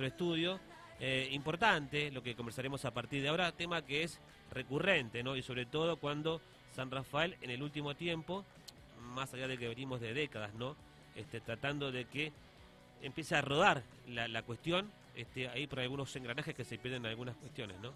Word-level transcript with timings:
nuestro 0.00 0.06
estudio. 0.06 0.60
Eh, 0.98 1.28
importante 1.32 2.10
lo 2.10 2.22
que 2.22 2.34
conversaremos 2.34 2.84
a 2.84 2.90
partir 2.90 3.22
de 3.22 3.28
ahora, 3.28 3.52
tema 3.52 3.82
que 3.82 4.02
es 4.02 4.18
recurrente, 4.50 5.22
¿no? 5.22 5.36
Y 5.36 5.42
sobre 5.42 5.66
todo 5.66 5.96
cuando 5.96 6.40
San 6.74 6.90
Rafael 6.90 7.36
en 7.40 7.50
el 7.50 7.62
último 7.62 7.94
tiempo, 7.94 8.44
más 9.14 9.32
allá 9.34 9.48
de 9.48 9.58
que 9.58 9.68
venimos 9.68 10.00
de 10.00 10.12
décadas, 10.12 10.54
¿no? 10.54 10.76
Este, 11.14 11.40
tratando 11.40 11.90
de 11.90 12.04
que 12.06 12.32
empiece 13.02 13.34
a 13.34 13.40
rodar 13.42 13.82
la, 14.08 14.28
la 14.28 14.42
cuestión, 14.42 14.90
este, 15.14 15.48
ahí 15.48 15.66
por 15.66 15.80
algunos 15.80 16.14
engranajes 16.16 16.54
que 16.54 16.64
se 16.64 16.78
pierden 16.78 17.04
en 17.04 17.10
algunas 17.10 17.36
cuestiones, 17.36 17.78
¿no? 17.80 17.92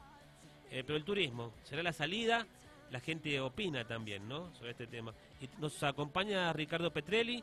Eh, 0.70 0.82
pero 0.86 0.96
el 0.96 1.04
turismo, 1.04 1.52
será 1.62 1.82
la 1.82 1.92
salida, 1.92 2.46
la 2.90 3.00
gente 3.00 3.38
opina 3.40 3.84
también, 3.86 4.28
¿no? 4.28 4.54
Sobre 4.54 4.70
este 4.70 4.86
tema. 4.86 5.12
Nos 5.58 5.82
acompaña 5.82 6.52
Ricardo 6.52 6.90
Petrelli 6.90 7.42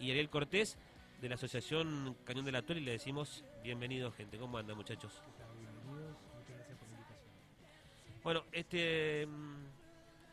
y 0.00 0.10
Ariel 0.10 0.30
Cortés 0.30 0.78
de 1.22 1.28
la 1.28 1.36
Asociación 1.36 2.16
Cañón 2.24 2.44
de 2.44 2.50
la 2.50 2.62
Tuel 2.62 2.78
y 2.80 2.84
le 2.84 2.90
decimos 2.92 3.44
bienvenido 3.62 4.10
gente. 4.10 4.36
¿Cómo 4.38 4.58
andan 4.58 4.76
muchachos? 4.76 5.22
Bienvenidos, 5.56 6.16
muchas 6.34 6.56
gracias 6.56 6.76
por 6.76 6.88
la 6.88 6.94
invitación. 6.96 8.22
Bueno, 8.24 8.44
este, 8.50 9.26
mm, 9.28 9.66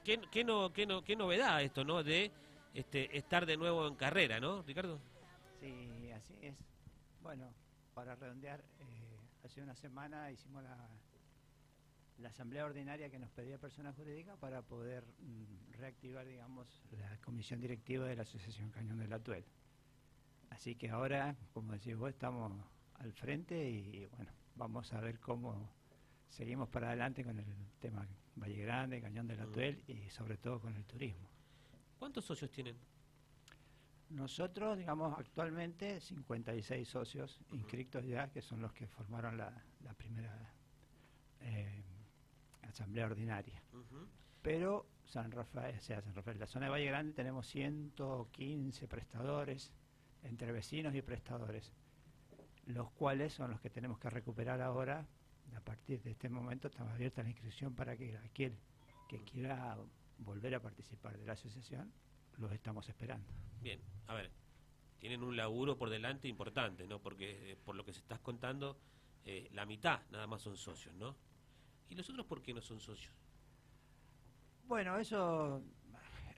¿qué, 0.03 0.19
qué 0.31 0.43
no, 0.43 0.73
qué, 0.73 0.87
no, 0.87 1.03
qué 1.03 1.15
novedad 1.15 1.61
esto, 1.61 1.83
¿no? 1.83 2.01
De 2.01 2.31
este, 2.73 3.15
estar 3.15 3.45
de 3.45 3.55
nuevo 3.55 3.87
en 3.87 3.93
carrera, 3.93 4.39
¿no, 4.39 4.63
Ricardo? 4.63 4.99
Sí, 5.59 6.09
así 6.09 6.33
es. 6.41 6.55
Bueno, 7.21 7.53
para 7.93 8.15
redondear, 8.15 8.59
eh, 8.79 9.19
hace 9.45 9.61
una 9.61 9.75
semana 9.75 10.31
hicimos 10.31 10.63
la, 10.63 10.89
la 12.17 12.29
asamblea 12.29 12.65
ordinaria 12.65 13.11
que 13.11 13.19
nos 13.19 13.29
pedía 13.29 13.59
persona 13.59 13.93
jurídica 13.93 14.37
para 14.37 14.63
poder 14.63 15.03
mm, 15.19 15.73
reactivar, 15.73 16.25
digamos, 16.25 16.81
la 16.97 17.15
comisión 17.21 17.59
directiva 17.61 18.07
de 18.07 18.15
la 18.15 18.23
Asociación 18.23 18.71
Cañón 18.71 18.97
de 18.97 19.07
la 19.07 19.19
Tuel. 19.19 19.45
Así 20.49 20.75
que 20.75 20.89
ahora, 20.89 21.35
como 21.53 21.73
decís 21.73 21.95
vos, 21.95 22.09
estamos 22.09 22.51
al 22.95 23.13
frente 23.13 23.69
y 23.69 24.05
bueno, 24.07 24.31
vamos 24.55 24.91
a 24.93 24.99
ver 24.99 25.19
cómo 25.19 25.69
seguimos 26.27 26.67
para 26.69 26.87
adelante 26.87 27.23
con 27.23 27.39
el 27.39 27.45
tema 27.79 28.05
Valle 28.35 28.61
Grande, 28.63 29.01
Cañón 29.01 29.27
de 29.27 29.35
la 29.35 29.45
Mm. 29.45 29.51
Tuel 29.51 29.83
y 29.87 30.09
sobre 30.09 30.37
todo 30.37 30.59
con 30.59 30.75
el 30.75 30.85
turismo. 30.85 31.29
¿Cuántos 31.97 32.25
socios 32.25 32.51
tienen? 32.51 32.77
Nosotros, 34.09 34.77
digamos, 34.77 35.17
actualmente 35.19 35.99
56 36.01 36.87
socios 36.87 37.39
inscritos 37.51 38.03
ya, 38.05 38.29
que 38.31 38.41
son 38.41 38.61
los 38.61 38.73
que 38.73 38.87
formaron 38.87 39.37
la, 39.37 39.53
la 39.83 39.93
primera 39.93 40.51
eh, 41.41 41.83
asamblea 42.63 43.05
ordinaria. 43.05 43.61
Pero 44.41 44.87
San 45.05 45.31
Rafael, 45.31 45.77
o 45.77 45.81
sea, 45.81 46.01
San 46.01 46.15
Rafael, 46.15 46.39
la 46.39 46.47
zona 46.47 46.65
de 46.65 46.71
Valle 46.71 46.85
Grande 46.85 47.13
tenemos 47.13 47.45
115 47.47 48.87
prestadores, 48.87 49.71
entre 50.23 50.51
vecinos 50.51 50.95
y 50.95 51.01
prestadores, 51.01 51.73
los 52.65 52.91
cuales 52.91 53.33
son 53.33 53.51
los 53.51 53.61
que 53.61 53.69
tenemos 53.69 53.99
que 53.99 54.09
recuperar 54.09 54.61
ahora. 54.61 55.07
A 55.55 55.61
partir 55.61 56.01
de 56.03 56.11
este 56.11 56.29
momento 56.29 56.67
estamos 56.67 56.93
abierta 56.93 57.23
la 57.23 57.29
inscripción 57.29 57.73
para 57.73 57.97
que 57.97 58.15
aquel 58.17 58.55
que 59.07 59.23
quiera 59.23 59.77
volver 60.19 60.53
a 60.55 60.61
participar 60.61 61.17
de 61.17 61.25
la 61.25 61.33
asociación, 61.33 61.91
los 62.37 62.51
estamos 62.51 62.87
esperando. 62.87 63.33
Bien, 63.61 63.81
a 64.07 64.13
ver, 64.13 64.31
tienen 64.99 65.23
un 65.23 65.35
laburo 65.35 65.77
por 65.77 65.89
delante 65.89 66.27
importante, 66.27 66.87
¿no? 66.87 67.01
Porque 67.01 67.51
eh, 67.51 67.55
por 67.55 67.75
lo 67.75 67.83
que 67.83 67.93
se 67.93 67.99
estás 67.99 68.19
contando, 68.19 68.79
eh, 69.25 69.49
la 69.53 69.65
mitad 69.65 70.01
nada 70.11 70.27
más 70.27 70.41
son 70.41 70.55
socios, 70.55 70.93
¿no? 70.95 71.15
¿Y 71.89 71.95
los 71.95 72.09
otros 72.09 72.25
por 72.25 72.41
qué 72.41 72.53
no 72.53 72.61
son 72.61 72.79
socios? 72.79 73.13
Bueno, 74.65 74.97
eso, 74.99 75.63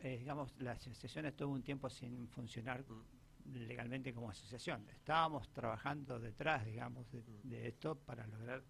eh, 0.02 0.18
digamos, 0.20 0.56
la 0.59 0.72
asociación 0.72 1.26
estuvo 1.26 1.52
un 1.52 1.64
tiempo 1.64 1.90
sin 1.90 2.30
funcionar 2.30 2.86
legalmente 3.45 4.14
como 4.14 4.30
asociación. 4.30 4.88
Estábamos 4.89 5.50
trabajando 5.50 6.20
detrás, 6.20 6.66
digamos, 6.66 7.11
de, 7.11 7.23
de 7.44 7.67
esto 7.67 7.95
para 7.95 8.28
lograr 8.28 8.64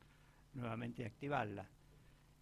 nuevamente 0.54 1.06
activarla. 1.06 1.70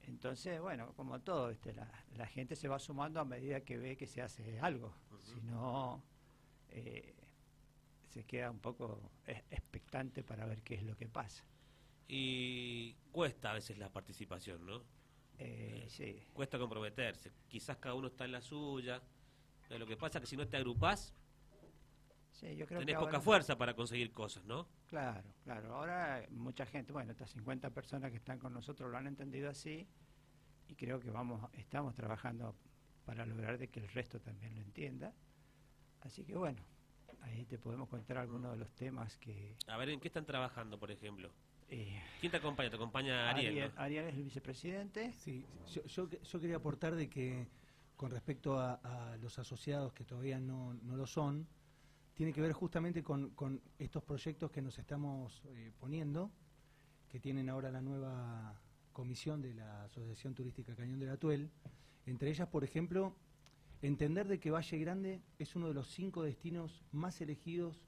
Entonces, 0.03 0.59
bueno, 0.59 0.93
como 0.93 1.19
todo, 1.21 1.49
este, 1.49 1.73
la, 1.73 1.87
la 2.15 2.25
gente 2.25 2.55
se 2.55 2.67
va 2.67 2.79
sumando 2.79 3.19
a 3.19 3.25
medida 3.25 3.61
que 3.61 3.77
ve 3.77 3.95
que 3.95 4.07
se 4.07 4.21
hace 4.21 4.59
algo. 4.59 4.95
Si 5.19 5.39
no, 5.41 6.03
eh, 6.69 7.13
se 8.07 8.23
queda 8.23 8.49
un 8.49 8.59
poco 8.59 9.11
eh, 9.27 9.43
expectante 9.51 10.23
para 10.23 10.45
ver 10.45 10.63
qué 10.63 10.75
es 10.75 10.83
lo 10.83 10.95
que 10.95 11.07
pasa. 11.07 11.43
Y 12.07 12.95
cuesta 13.11 13.51
a 13.51 13.53
veces 13.53 13.77
la 13.77 13.89
participación, 13.89 14.65
¿no? 14.65 14.81
Eh, 15.37 15.85
sí. 15.89 16.27
Cuesta 16.33 16.57
comprometerse. 16.57 17.31
Quizás 17.47 17.77
cada 17.77 17.93
uno 17.93 18.07
está 18.07 18.25
en 18.25 18.31
la 18.31 18.41
suya. 18.41 19.01
Pero 19.67 19.79
lo 19.79 19.85
que 19.85 19.95
pasa 19.95 20.17
es 20.17 20.23
que 20.23 20.27
si 20.27 20.35
no 20.35 20.47
te 20.47 20.57
agrupás, 20.57 21.13
Sí, 22.39 22.55
yo 22.55 22.65
creo 22.65 22.79
tenés 22.79 22.95
que 22.95 22.99
poca 22.99 23.17
ahora- 23.17 23.21
fuerza 23.21 23.57
para 23.57 23.73
conseguir 23.73 24.13
cosas, 24.13 24.45
¿no? 24.45 24.67
Claro, 24.87 25.33
claro. 25.43 25.75
Ahora 25.75 26.25
mucha 26.31 26.65
gente, 26.65 26.93
bueno, 26.93 27.11
estas 27.11 27.29
50 27.31 27.69
personas 27.71 28.11
que 28.11 28.17
están 28.17 28.39
con 28.39 28.53
nosotros 28.53 28.89
lo 28.89 28.97
han 28.97 29.07
entendido 29.07 29.49
así 29.49 29.85
y 30.67 30.75
creo 30.75 30.99
que 31.01 31.09
vamos, 31.11 31.49
estamos 31.53 31.95
trabajando 31.95 32.55
para 33.05 33.25
lograr 33.25 33.57
de 33.57 33.67
que 33.67 33.79
el 33.81 33.89
resto 33.89 34.21
también 34.21 34.55
lo 34.55 34.61
entienda. 34.61 35.13
Así 36.01 36.23
que 36.23 36.35
bueno, 36.35 36.61
ahí 37.23 37.43
te 37.45 37.57
podemos 37.57 37.89
contar 37.89 38.17
algunos 38.19 38.51
de 38.53 38.57
los 38.57 38.71
temas 38.73 39.17
que 39.17 39.57
A 39.67 39.75
ver, 39.75 39.89
¿en 39.89 39.99
qué 39.99 40.07
están 40.07 40.25
trabajando, 40.25 40.79
por 40.79 40.91
ejemplo? 40.91 41.31
eh, 41.67 42.01
¿Quién 42.21 42.31
te 42.31 42.37
acompaña? 42.37 42.69
Te 42.69 42.77
acompaña 42.77 43.29
Ariel, 43.29 43.47
Ariel, 43.51 43.71
¿no? 43.75 43.81
Ariel 43.81 44.05
es 44.07 44.15
el 44.15 44.23
vicepresidente. 44.23 45.11
Sí, 45.13 45.45
yo, 45.87 46.07
yo 46.09 46.39
quería 46.39 46.55
aportar 46.55 46.95
de 46.95 47.09
que 47.09 47.47
con 47.97 48.11
respecto 48.11 48.57
a, 48.57 48.75
a 48.75 49.17
los 49.17 49.37
asociados 49.39 49.91
que 49.93 50.05
todavía 50.05 50.39
no, 50.39 50.73
no 50.75 50.95
lo 50.95 51.05
son, 51.05 51.45
tiene 52.19 52.33
que 52.33 52.41
ver 52.41 52.51
justamente 52.51 53.01
con, 53.01 53.29
con 53.29 53.61
estos 53.77 54.03
proyectos 54.03 54.51
que 54.51 54.61
nos 54.61 54.77
estamos 54.77 55.41
eh, 55.51 55.71
poniendo, 55.79 56.29
que 57.07 57.17
tienen 57.17 57.47
ahora 57.47 57.71
la 57.71 57.79
nueva 57.79 58.61
comisión 58.91 59.41
de 59.41 59.53
la 59.53 59.85
Asociación 59.85 60.35
Turística 60.35 60.75
Cañón 60.75 60.99
de 60.99 61.05
la 61.05 61.15
Tuel. 61.15 61.49
Entre 62.05 62.29
ellas, 62.29 62.49
por 62.49 62.65
ejemplo, 62.65 63.15
entender 63.81 64.27
de 64.27 64.37
que 64.37 64.51
Valle 64.51 64.77
Grande 64.79 65.21
es 65.37 65.55
uno 65.55 65.69
de 65.69 65.73
los 65.73 65.87
cinco 65.87 66.21
destinos 66.21 66.83
más 66.91 67.21
elegidos 67.21 67.85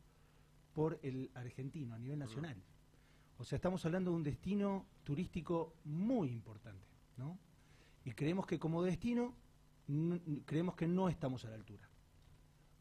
por 0.71 0.97
el 1.03 1.29
argentino 1.33 1.93
a 1.93 1.99
nivel 1.99 2.17
nacional. 2.19 2.55
O 3.37 3.43
sea, 3.43 3.57
estamos 3.57 3.85
hablando 3.85 4.11
de 4.11 4.15
un 4.15 4.23
destino 4.23 4.85
turístico 5.03 5.75
muy 5.83 6.29
importante, 6.29 6.87
¿no? 7.17 7.37
Y 8.05 8.11
creemos 8.11 8.47
que 8.47 8.57
como 8.57 8.81
destino, 8.81 9.35
creemos 10.45 10.75
que 10.75 10.87
no 10.87 11.09
estamos 11.09 11.43
a 11.43 11.49
la 11.49 11.55
altura. 11.55 11.90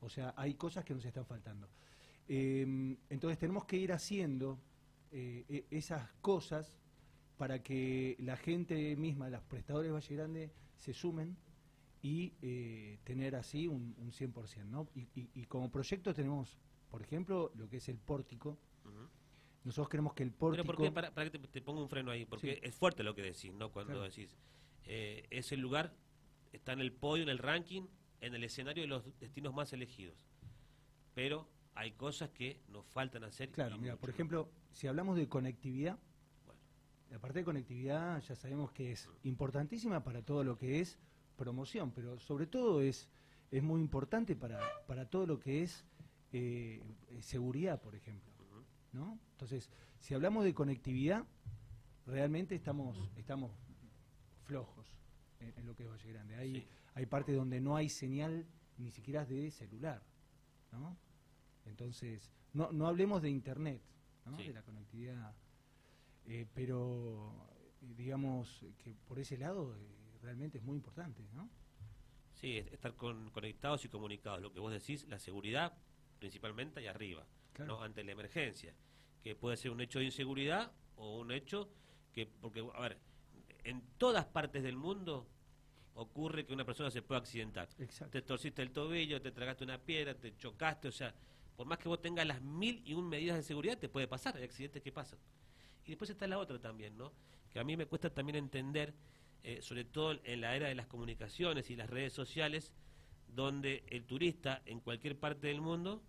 O 0.00 0.08
sea, 0.08 0.34
hay 0.36 0.54
cosas 0.54 0.84
que 0.84 0.94
nos 0.94 1.04
están 1.04 1.26
faltando. 1.26 1.68
Eh, 2.28 2.96
entonces 3.08 3.38
tenemos 3.38 3.64
que 3.64 3.76
ir 3.76 3.92
haciendo 3.92 4.58
eh, 5.12 5.44
e- 5.48 5.66
esas 5.70 6.10
cosas 6.20 6.78
para 7.36 7.62
que 7.62 8.16
la 8.20 8.36
gente 8.36 8.94
misma, 8.96 9.28
los 9.30 9.42
prestadores 9.42 9.88
de 9.88 9.92
Valle 9.92 10.14
Grande, 10.16 10.52
se 10.76 10.92
sumen 10.92 11.36
y 12.02 12.32
eh, 12.42 12.98
tener 13.04 13.34
así 13.36 13.66
un, 13.66 13.94
un 13.98 14.12
100%, 14.12 14.64
¿no? 14.66 14.88
Y, 14.94 15.00
y- 15.14 15.30
y 15.34 15.44
como 15.44 15.70
proyecto 15.70 16.14
tenemos, 16.14 16.58
por 16.90 17.02
ejemplo, 17.02 17.50
lo 17.56 17.68
que 17.68 17.78
es 17.78 17.88
el 17.88 17.98
pórtico. 17.98 18.58
Nosotros 19.62 19.90
creemos 19.90 20.14
que 20.14 20.22
el 20.22 20.30
Pero 20.30 20.38
pórtico... 20.38 20.64
¿por 20.66 20.76
qué? 20.78 20.90
Para, 20.90 21.12
para 21.12 21.30
que 21.30 21.38
te, 21.38 21.46
te 21.48 21.60
pongo 21.60 21.82
un 21.82 21.88
freno 21.90 22.10
ahí, 22.10 22.24
porque 22.24 22.54
Sí. 22.54 22.60
es 22.62 22.74
fuerte 22.74 23.02
lo 23.02 23.14
que 23.14 23.20
decís, 23.22 23.52
¿no? 23.52 23.70
Cuando 23.70 23.92
Claro. 23.92 24.04
decís, 24.08 24.34
eh, 24.84 25.26
es 25.30 25.52
el 25.52 25.60
lugar, 25.60 25.94
está 26.52 26.72
en 26.72 26.80
el 26.80 26.92
podio, 26.92 27.22
en 27.24 27.28
el 27.28 27.36
ranking, 27.38 27.82
en 28.20 28.34
el 28.34 28.44
escenario 28.44 28.82
de 28.82 28.88
los 28.88 29.18
destinos 29.18 29.54
más 29.54 29.72
elegidos. 29.72 30.16
Pero 31.14 31.48
hay 31.74 31.92
cosas 31.92 32.30
que 32.30 32.60
nos 32.68 32.86
faltan 32.86 33.24
hacer. 33.24 33.50
Claro, 33.50 33.78
mira, 33.78 33.96
por 33.96 34.10
ejemplo, 34.10 34.50
si 34.72 34.86
hablamos 34.86 35.16
de 35.16 35.28
conectividad, 35.28 35.98
Bueno, 36.44 36.60
la 37.10 37.18
parte 37.18 37.40
de 37.40 37.44
conectividad 37.44 38.20
ya 38.22 38.34
sabemos 38.34 38.72
que 38.72 38.92
es 38.92 39.08
importantísima 39.22 40.02
para 40.04 40.22
todo 40.22 40.44
lo 40.44 40.56
que 40.56 40.80
es 40.80 40.98
promoción, 41.36 41.92
pero 41.92 42.18
sobre 42.18 42.46
todo 42.46 42.82
es, 42.82 43.08
es 43.50 43.62
muy 43.62 43.80
importante 43.80 44.36
para, 44.36 44.60
para 44.86 45.08
todo 45.08 45.26
lo 45.26 45.38
que 45.38 45.62
es 45.62 45.84
eh, 46.32 46.82
eh, 47.08 47.22
seguridad, 47.22 47.80
por 47.80 47.94
ejemplo. 47.94 48.30
¿no? 48.92 49.18
Entonces, 49.32 49.70
si 49.98 50.14
hablamos 50.14 50.44
de 50.44 50.52
conectividad, 50.52 51.24
realmente 52.06 52.54
estamos, 52.54 52.98
estamos 53.16 53.52
flojos 54.44 54.96
en, 55.38 55.54
en 55.56 55.66
lo 55.66 55.74
que 55.76 55.84
es 55.84 55.88
Valle 55.90 56.12
Grande. 56.12 56.34
Hay, 56.36 56.54
Sí. 56.54 56.66
Hay 56.94 57.06
partes 57.06 57.36
donde 57.36 57.60
no 57.60 57.76
hay 57.76 57.88
señal 57.88 58.46
ni 58.78 58.90
siquiera 58.90 59.24
de 59.24 59.50
celular, 59.50 60.02
¿no? 60.72 60.96
Entonces, 61.66 62.30
no, 62.52 62.72
no 62.72 62.86
hablemos 62.86 63.22
de 63.22 63.30
internet, 63.30 63.82
¿no? 64.24 64.36
Sí. 64.38 64.48
de 64.48 64.52
la 64.54 64.62
conectividad, 64.62 65.34
eh, 66.26 66.46
pero 66.54 67.48
digamos 67.80 68.64
que 68.78 68.94
por 69.06 69.18
ese 69.18 69.36
lado 69.36 69.74
eh, 69.76 69.78
realmente 70.22 70.58
es 70.58 70.64
muy 70.64 70.76
importante, 70.76 71.26
¿no? 71.32 71.48
Sí, 72.34 72.58
es- 72.58 72.72
estar 72.72 72.94
con- 72.94 73.30
conectados 73.30 73.84
y 73.84 73.88
comunicados. 73.88 74.40
Lo 74.40 74.52
que 74.52 74.60
vos 74.60 74.72
decís, 74.72 75.06
la 75.08 75.18
seguridad 75.18 75.76
principalmente 76.18 76.80
ahí 76.80 76.86
arriba, 76.86 77.26
Claro. 77.54 77.78
¿no? 77.78 77.82
ante 77.82 78.04
la 78.04 78.12
emergencia, 78.12 78.74
que 79.22 79.34
puede 79.34 79.56
ser 79.56 79.70
un 79.70 79.80
hecho 79.80 79.98
de 79.98 80.04
inseguridad 80.06 80.72
o 80.96 81.18
un 81.18 81.32
hecho 81.32 81.70
que, 82.12 82.26
porque, 82.26 82.60
a 82.74 82.80
ver, 82.80 82.98
en 83.64 83.82
todas 83.98 84.26
partes 84.26 84.62
del 84.62 84.76
mundo 84.76 85.26
ocurre 85.94 86.44
que 86.44 86.52
una 86.52 86.64
persona 86.64 86.90
se 86.90 87.02
puede 87.02 87.20
accidentar. 87.20 87.68
Exacto. 87.78 88.10
Te 88.12 88.22
torciste 88.22 88.62
el 88.62 88.70
tobillo, 88.70 89.20
te 89.20 89.30
tragaste 89.32 89.64
una 89.64 89.78
piedra, 89.78 90.14
te 90.14 90.36
chocaste, 90.36 90.88
o 90.88 90.92
sea, 90.92 91.14
por 91.56 91.66
más 91.66 91.78
que 91.78 91.88
vos 91.88 92.00
tengas 92.00 92.26
las 92.26 92.40
mil 92.40 92.82
y 92.84 92.94
un 92.94 93.08
medidas 93.08 93.36
de 93.36 93.42
seguridad, 93.42 93.78
te 93.78 93.88
puede 93.88 94.08
pasar, 94.08 94.36
hay 94.36 94.44
accidentes 94.44 94.82
que 94.82 94.92
pasan. 94.92 95.18
Y 95.84 95.90
después 95.90 96.10
está 96.10 96.26
la 96.26 96.38
otra 96.38 96.58
también, 96.58 96.96
¿no? 96.96 97.12
Que 97.50 97.58
a 97.60 97.64
mí 97.64 97.76
me 97.76 97.86
cuesta 97.86 98.10
también 98.10 98.36
entender, 98.36 98.94
eh, 99.42 99.60
sobre 99.60 99.84
todo 99.84 100.18
en 100.24 100.40
la 100.40 100.54
era 100.56 100.68
de 100.68 100.74
las 100.74 100.86
comunicaciones 100.86 101.70
y 101.70 101.76
las 101.76 101.90
redes 101.90 102.12
sociales, 102.12 102.72
donde 103.28 103.84
el 103.88 104.04
turista 104.04 104.62
en 104.66 104.80
cualquier 104.80 105.18
parte 105.18 105.48
del 105.48 105.60
mundo 105.60 106.02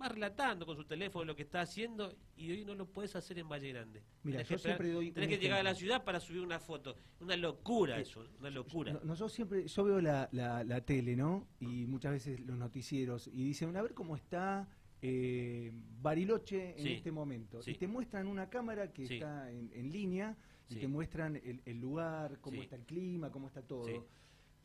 va 0.00 0.08
relatando 0.08 0.66
con 0.66 0.76
su 0.76 0.84
teléfono 0.84 1.24
lo 1.24 1.36
que 1.36 1.42
está 1.42 1.60
haciendo 1.60 2.14
y 2.36 2.50
hoy 2.50 2.64
no 2.64 2.74
lo 2.74 2.86
puedes 2.86 3.14
hacer 3.16 3.38
en 3.38 3.48
Valle 3.48 3.70
Grande. 3.72 4.02
Mira, 4.22 4.38
tenés 4.38 4.48
yo 4.48 4.56
que, 4.56 4.62
siempre 4.62 4.90
doy 4.90 5.12
tenés 5.12 5.28
que 5.28 5.38
llegar 5.38 5.60
a 5.60 5.62
la 5.62 5.74
ciudad 5.74 6.04
para 6.04 6.20
subir 6.20 6.40
una 6.42 6.60
foto. 6.60 6.96
Una 7.20 7.36
locura 7.36 7.98
Eh, 7.98 8.02
eso, 8.02 8.24
una 8.40 8.50
locura. 8.50 8.92
No- 8.92 9.00
Nosotros 9.04 9.32
siempre, 9.32 9.66
yo 9.66 9.84
veo 9.84 10.00
la, 10.00 10.28
la- 10.32 10.64
la 10.64 10.80
tele, 10.82 11.16
¿no? 11.16 11.48
Y 11.60 11.86
muchas 11.86 12.12
veces 12.12 12.40
los 12.40 12.56
noticieros 12.56 13.26
y 13.28 13.44
dicen, 13.44 13.76
a 13.76 13.82
ver 13.82 13.94
cómo 13.94 14.16
está 14.16 14.68
eh, 15.02 15.72
Bariloche 16.00 16.70
en 16.78 16.82
Sí, 16.82 16.92
este 16.94 17.12
momento. 17.12 17.62
sí. 17.62 17.72
Y 17.72 17.74
te 17.74 17.86
muestran 17.86 18.26
una 18.26 18.48
cámara 18.48 18.92
que 18.92 19.06
Sí. 19.06 19.14
está 19.14 19.50
en, 19.52 19.70
en 19.74 19.92
línea 19.92 20.36
y 20.68 20.76
te 20.76 20.88
muestran 20.88 21.36
el, 21.36 21.60
el 21.64 21.78
lugar, 21.80 22.40
cómo 22.40 22.60
está 22.62 22.76
el 22.76 22.84
clima, 22.86 23.30
cómo 23.30 23.46
está 23.46 23.62
todo. 23.62 24.06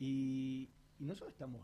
Y 0.00 0.68
nosotros 0.98 1.30
estamos, 1.30 1.60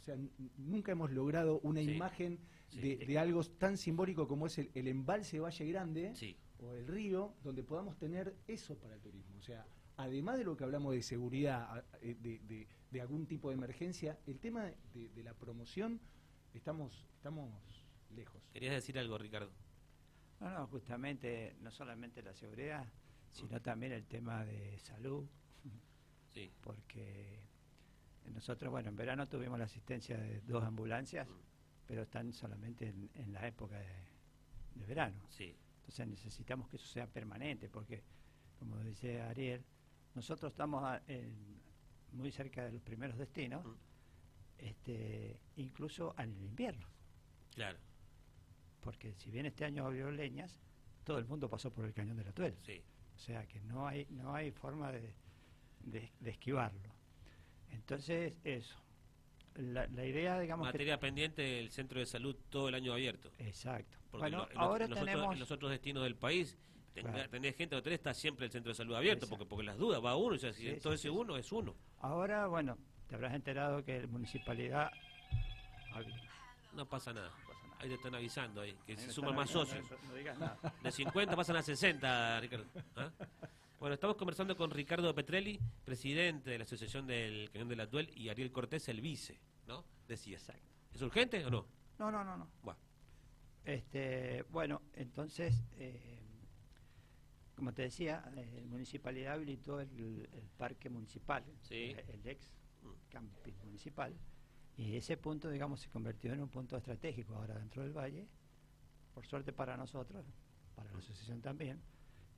o 0.00 0.02
sea, 0.02 0.16
nunca 0.56 0.92
hemos 0.92 1.10
logrado 1.10 1.60
una 1.60 1.80
Sí. 1.80 1.90
imagen 1.92 2.38
Sí. 2.70 2.80
de, 2.80 2.96
de 3.06 3.18
algo 3.18 3.42
tan 3.44 3.76
simbólico 3.76 4.26
como 4.26 4.46
es 4.46 4.58
el, 4.58 4.70
el 4.74 4.88
embalse 4.88 5.36
de 5.36 5.40
Valle 5.40 5.66
Grande 5.66 6.14
Sí, 6.14 6.36
o 6.58 6.72
el 6.74 6.86
río, 6.86 7.34
donde 7.42 7.62
podamos 7.62 7.96
tener 7.98 8.34
eso 8.46 8.78
para 8.78 8.94
el 8.94 9.00
turismo. 9.00 9.36
O 9.38 9.42
sea, 9.42 9.66
además 9.96 10.38
de 10.38 10.44
lo 10.44 10.56
que 10.56 10.64
hablamos 10.64 10.94
de 10.94 11.02
seguridad, 11.02 11.84
eh, 12.00 12.16
de, 12.20 12.38
de- 12.40 12.66
de 12.90 13.00
algún 13.00 13.26
tipo 13.26 13.50
de 13.50 13.54
emergencia, 13.54 14.18
el 14.26 14.38
tema 14.40 14.64
de, 14.94 15.08
de 15.10 15.22
la 15.22 15.34
promoción, 15.34 16.00
estamos, 16.54 17.06
estamos 17.14 17.52
lejos. 18.14 18.42
querías 18.52 18.74
decir 18.74 18.98
algo, 18.98 19.16
Ricardo. 19.18 19.52
No, 20.40 20.50
no, 20.50 20.66
justamente 20.68 21.54
no 21.60 21.70
solamente 21.70 22.22
la 22.22 22.32
seguridad, 22.34 22.86
sino 23.30 23.60
también 23.60 23.92
el 23.92 24.06
tema 24.06 24.44
de 24.44 24.78
salud, 24.78 25.26
Sí, 26.32 26.50
porque 26.60 27.48
nosotros, 28.32 28.70
bueno, 28.70 28.88
en 28.90 28.96
verano 28.96 29.28
tuvimos 29.28 29.58
la 29.58 29.64
asistencia 29.64 30.16
de 30.16 30.40
dos 30.42 30.62
ambulancias, 30.64 31.28
pero 31.86 32.02
están 32.02 32.32
solamente 32.32 32.88
en, 32.88 33.10
en 33.14 33.32
la 33.32 33.46
época 33.46 33.78
de, 33.78 34.04
de 34.74 34.86
verano. 34.86 35.22
sí, 35.28 35.56
Entonces 35.80 36.06
necesitamos 36.06 36.68
que 36.68 36.76
eso 36.76 36.86
sea 36.86 37.06
permanente, 37.06 37.68
porque, 37.68 38.02
como 38.58 38.78
dice 38.80 39.20
Ariel, 39.22 39.64
nosotros 40.14 40.52
estamos 40.52 40.84
a- 40.84 41.02
en- 41.08 41.60
muy 42.12 42.30
cerca 42.32 42.64
de 42.64 42.72
los 42.72 42.82
primeros 42.82 43.16
destinos, 43.18 43.64
Mm. 43.64 43.74
este, 44.58 45.40
incluso 45.56 46.14
en 46.18 46.30
el 46.32 46.42
invierno, 46.42 46.86
claro, 47.54 47.78
porque 48.80 49.14
si 49.14 49.30
bien 49.30 49.46
este 49.46 49.64
año 49.64 49.84
abrió 49.86 50.10
leñas, 50.10 50.56
todo 51.04 51.18
el 51.18 51.24
mundo 51.26 51.48
pasó 51.48 51.72
por 51.72 51.84
el 51.84 51.92
cañón 51.94 52.16
de 52.16 52.24
la 52.24 52.32
Tuel. 52.32 52.56
sí. 52.62 52.82
O 53.16 53.18
sea 53.22 53.46
que 53.46 53.60
no 53.60 53.86
hay, 53.86 54.06
no 54.10 54.34
hay 54.34 54.50
forma 54.50 54.90
de, 54.92 55.14
de- 55.84 56.10
de 56.20 56.30
esquivarlo. 56.30 56.90
Entonces, 57.70 58.34
eso. 58.44 58.76
La, 59.56 59.86
la 59.88 60.04
idea, 60.06 60.38
digamos 60.38 60.66
Materia 60.66 60.98
pendiente 61.00 61.42
del 61.42 61.70
centro 61.70 61.98
de 61.98 62.06
salud 62.06 62.36
todo 62.50 62.68
el 62.68 62.74
año 62.74 62.92
abierto. 62.92 63.30
Exacto. 63.38 63.98
Porque 64.10 64.22
Bueno, 64.30 64.48
en 64.50 64.58
ahora 64.58 64.84
en 64.84 64.90
los 64.90 64.98
tenemos... 65.00 65.20
otros, 65.22 65.34
en 65.34 65.40
los 65.40 65.50
otros 65.50 65.70
destinos 65.72 66.02
del 66.04 66.16
país, 66.16 66.56
tenga- 66.94 67.12
Claro. 67.12 67.30
tenés 67.30 67.56
gente 67.56 67.76
hotel, 67.76 67.92
está 67.94 68.14
siempre 68.14 68.46
el 68.46 68.52
centro 68.52 68.70
de 68.70 68.74
salud 68.76 68.94
abierto, 68.94 69.24
Exacto. 69.26 69.38
porque 69.38 69.48
porque 69.50 69.64
las 69.66 69.76
dudas, 69.76 70.02
va 70.04 70.16
uno, 70.16 70.34
y 70.36 70.38
si 70.38 70.52
Sí, 70.52 70.76
todo 70.80 70.92
sí, 70.92 70.94
ese 70.94 71.02
sí, 71.02 71.08
uno 71.08 71.36
es 71.36 71.50
uno. 71.52 71.74
Ahora, 71.98 72.46
bueno, 72.46 72.78
te 73.08 73.16
habrás 73.16 73.34
enterado 73.34 73.84
que 73.84 74.00
la 74.00 74.06
municipalidad... 74.06 74.90
No 76.74 76.86
pasa 76.86 77.12
nada. 77.12 77.28
No 77.30 77.38
pasa 77.46 77.64
nada. 77.64 77.76
Ahí 77.80 77.88
te 77.88 77.94
están 77.94 78.14
avisando 78.14 78.60
ahí, 78.60 78.76
que 78.86 78.92
Ahí 78.92 78.98
se 78.98 79.10
suman 79.12 79.34
más 79.34 79.50
socios. 79.50 79.84
No 80.08 80.14
digas 80.14 80.38
nada. 80.38 80.58
De 80.82 80.92
50 80.92 81.34
pasan 81.34 81.56
a 81.56 81.62
60, 81.62 82.40
Ricardo. 82.40 82.66
¿Ah? 82.94 83.10
Bueno, 83.80 83.94
estamos 83.94 84.16
conversando 84.16 84.56
con 84.56 84.70
Ricardo 84.70 85.14
Petrelli, 85.14 85.58
presidente 85.86 86.50
de 86.50 86.58
la 86.58 86.64
Asociación 86.64 87.06
del 87.06 87.50
Cañón 87.50 87.68
de 87.68 87.76
la 87.76 87.88
Tuel, 87.88 88.10
y 88.14 88.28
Ariel 88.28 88.52
Cortés, 88.52 88.86
el 88.90 89.00
vice, 89.00 89.40
¿no? 89.66 89.86
Decía. 90.06 90.36
Exacto. 90.36 90.68
¿Es 90.92 91.00
urgente 91.00 91.42
o 91.46 91.50
no? 91.50 91.66
No, 91.98 92.10
no, 92.10 92.22
no, 92.22 92.36
no. 92.36 92.50
Bueno, 92.62 92.78
Este, 93.64 94.42
bueno, 94.50 94.82
entonces, 94.92 95.64
eh, 95.78 96.20
como 97.56 97.72
te 97.72 97.82
decía, 97.82 98.22
eh, 98.36 98.60
la 98.62 98.66
municipalidad 98.68 99.34
habilitó 99.34 99.80
el, 99.80 100.28
el 100.30 100.48
parque 100.58 100.90
municipal, 100.90 101.42
Sí. 101.62 101.94
el, 101.96 102.20
el 102.20 102.26
ex 102.28 102.52
camping 103.08 103.54
municipal, 103.64 104.14
y 104.76 104.96
ese 104.96 105.16
punto, 105.16 105.48
digamos, 105.50 105.80
se 105.80 105.88
convirtió 105.88 106.32
en 106.34 106.42
un 106.42 106.48
punto 106.50 106.76
estratégico 106.76 107.34
ahora 107.34 107.58
dentro 107.58 107.82
del 107.82 107.92
valle, 107.96 108.26
por 109.14 109.26
suerte 109.26 109.52
para 109.54 109.76
nosotros, 109.78 110.26
para 110.74 110.90
la 110.92 110.98
asociación 110.98 111.40
también, 111.40 111.80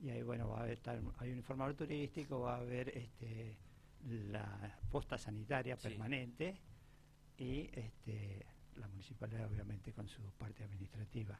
y 0.03 0.09
ahí, 0.09 0.21
bueno, 0.21 0.49
va 0.49 0.59
a 0.59 0.63
haber, 0.63 0.73
estar- 0.77 1.01
hay 1.17 1.31
un 1.31 1.37
informador 1.37 1.75
turístico, 1.75 2.41
va 2.41 2.55
a 2.57 2.59
haber 2.59 2.89
este, 2.89 3.57
la 4.31 4.77
posta 4.91 5.17
sanitaria 5.17 5.77
Sí. 5.77 5.87
permanente 5.87 6.57
y 7.37 7.69
este, 7.73 8.45
la 8.75 8.87
municipalidad, 8.89 9.49
obviamente, 9.49 9.93
con 9.93 10.07
su 10.07 10.21
parte 10.37 10.63
administrativa. 10.65 11.39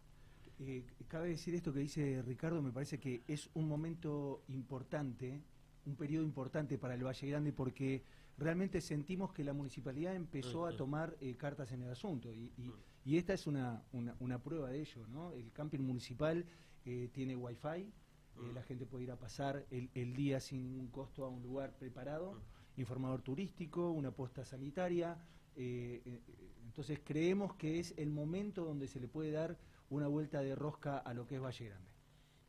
Eh, 0.59 0.85
cabe 1.09 1.29
decir 1.29 1.53
esto 1.55 1.73
que 1.73 1.79
dice 1.81 2.21
Ricardo, 2.21 2.61
me 2.61 2.71
parece 2.71 2.99
que 2.99 3.23
es 3.27 3.49
un 3.53 3.67
momento 3.67 4.43
importante, 4.47 5.41
un 5.85 5.95
periodo 5.97 6.23
importante 6.23 6.77
para 6.77 6.93
el 6.93 7.03
Valle 7.05 7.27
Grande 7.27 7.51
porque 7.51 8.03
realmente 8.37 8.79
sentimos 8.79 9.33
que 9.33 9.43
la 9.43 9.51
municipalidad 9.51 10.15
empezó 10.15 10.65
a 10.65 10.75
tomar 10.77 11.17
eh, 11.19 11.35
cartas 11.35 11.71
en 11.73 11.81
el 11.81 11.89
asunto 11.91 12.31
y, 12.31 12.53
y- 12.57 12.69
Ujú. 12.69 12.77
y 13.03 13.17
esta 13.17 13.33
es 13.33 13.45
una, 13.45 13.83
una, 13.91 14.15
una 14.19 14.41
prueba 14.41 14.69
de 14.69 14.79
ello, 14.79 15.05
¿no? 15.07 15.33
El 15.33 15.51
camping 15.51 15.81
municipal 15.81 16.45
eh, 16.85 17.09
tiene 17.11 17.35
wifi, 17.35 17.91
eh, 18.37 18.51
la 18.53 18.63
gente 18.63 18.85
puede 18.85 19.05
ir 19.05 19.11
a 19.11 19.17
pasar 19.17 19.65
el, 19.71 19.89
el 19.93 20.15
día 20.15 20.39
sin 20.39 20.63
ningún 20.63 20.87
costo 20.89 21.25
a 21.25 21.29
un 21.29 21.43
lugar 21.43 21.73
preparado, 21.77 22.31
Ujú. 22.31 22.41
informador 22.77 23.21
turístico, 23.21 23.91
una 23.91 24.11
posta 24.11 24.45
sanitaria, 24.45 25.17
eh, 25.55 26.01
eh, 26.05 26.21
entonces 26.65 26.99
creemos 27.03 27.53
que 27.55 27.79
es 27.79 27.93
el 27.97 28.09
momento 28.09 28.65
donde 28.65 28.87
se 28.87 28.99
le 28.99 29.07
puede 29.07 29.31
dar 29.31 29.57
una 29.89 30.07
vuelta 30.07 30.41
de 30.41 30.55
rosca 30.55 30.97
a 30.97 31.13
lo 31.13 31.27
que 31.27 31.35
es 31.35 31.41
Valle 31.41 31.65
Grande. 31.65 31.91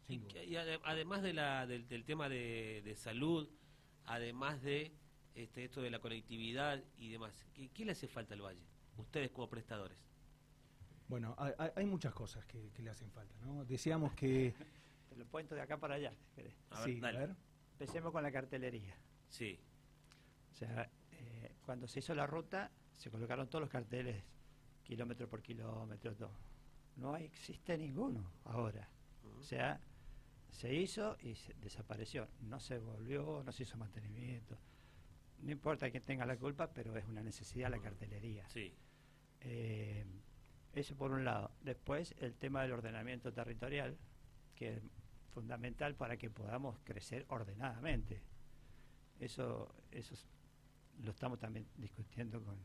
Y, 0.08 0.56
además 0.84 1.22
de 1.22 1.32
la, 1.32 1.66
del, 1.66 1.88
del 1.88 2.04
tema 2.04 2.28
de, 2.28 2.82
de 2.84 2.94
salud, 2.96 3.48
además 4.04 4.62
de 4.62 4.92
este, 5.34 5.64
esto 5.64 5.82
de 5.82 5.90
la 5.90 5.98
conectividad 5.98 6.82
y 6.98 7.10
demás, 7.10 7.46
¿qué, 7.54 7.68
qué 7.70 7.84
le 7.84 7.92
hace 7.92 8.08
falta 8.08 8.34
al 8.34 8.42
Valle? 8.42 8.64
Ustedes 8.96 9.30
como 9.30 9.48
prestadores. 9.48 9.98
Bueno, 11.08 11.36
hay 11.74 11.84
muchas 11.86 12.14
cosas 12.14 12.46
que, 12.46 12.70
que 12.70 12.82
le 12.82 12.90
hacen 12.90 13.10
falta, 13.10 13.38
¿no? 13.42 13.64
Deseamos 13.64 14.14
que... 14.14 14.54
Te 15.14 15.20
lo 15.20 15.26
cuento 15.28 15.54
de 15.54 15.60
acá 15.60 15.78
para 15.78 15.94
allá. 15.94 16.12
si 16.12 16.26
querés. 16.34 16.54
A 16.70 16.80
ver, 16.80 16.88
sí, 16.88 17.00
dale. 17.00 17.18
a 17.18 17.20
ver. 17.26 17.36
Empecemos 17.72 18.12
con 18.12 18.22
la 18.22 18.32
cartelería. 18.32 18.96
Sí, 19.28 19.58
O 20.52 20.54
sea, 20.56 20.90
eh, 21.12 21.54
cuando 21.64 21.86
se 21.86 22.00
hizo 22.00 22.14
la 22.14 22.26
ruta, 22.26 22.70
se 22.96 23.10
colocaron 23.10 23.48
todos 23.48 23.62
los 23.62 23.70
carteles, 23.70 24.24
kilómetro 24.82 25.28
por 25.28 25.40
kilómetro, 25.42 26.14
todo. 26.16 26.36
No 26.96 27.16
existe 27.16 27.78
ninguno 27.78 28.28
ahora. 28.44 28.88
O 29.38 29.42
sea, 29.42 29.80
se 30.50 30.74
hizo 30.74 31.16
y 31.20 31.34
se 31.36 31.54
desapareció. 31.54 32.28
No 32.40 32.58
se 32.60 32.78
volvió, 32.78 33.42
no 33.44 33.52
se 33.52 33.64
hizo 33.64 33.76
mantenimiento. 33.76 34.56
No 35.40 35.50
importa 35.52 35.90
quién 35.90 36.02
tenga 36.02 36.26
la 36.26 36.36
culpa, 36.36 36.72
pero 36.72 36.96
es 36.96 37.04
una 37.06 37.22
necesidad 37.22 37.70
la 37.70 37.78
cartelería. 37.80 38.48
sí, 38.48 38.72
Eh, 39.40 40.04
eso 40.72 40.96
por 40.96 41.12
un 41.12 41.24
lado. 41.24 41.52
Después, 41.60 42.14
el 42.18 42.34
tema 42.34 42.62
del 42.62 42.72
ordenamiento 42.72 43.32
territorial, 43.32 43.96
que 44.56 44.74
es 44.74 44.82
fundamental 45.34 45.94
para 45.96 46.16
que 46.16 46.30
podamos 46.30 46.78
crecer 46.84 47.26
ordenadamente. 47.28 48.22
Eso, 49.18 49.74
eso 49.90 50.14
es- 50.14 50.26
lo 51.02 51.10
estamos 51.10 51.38
también 51.40 51.66
discutiendo 51.76 52.42
con, 52.42 52.56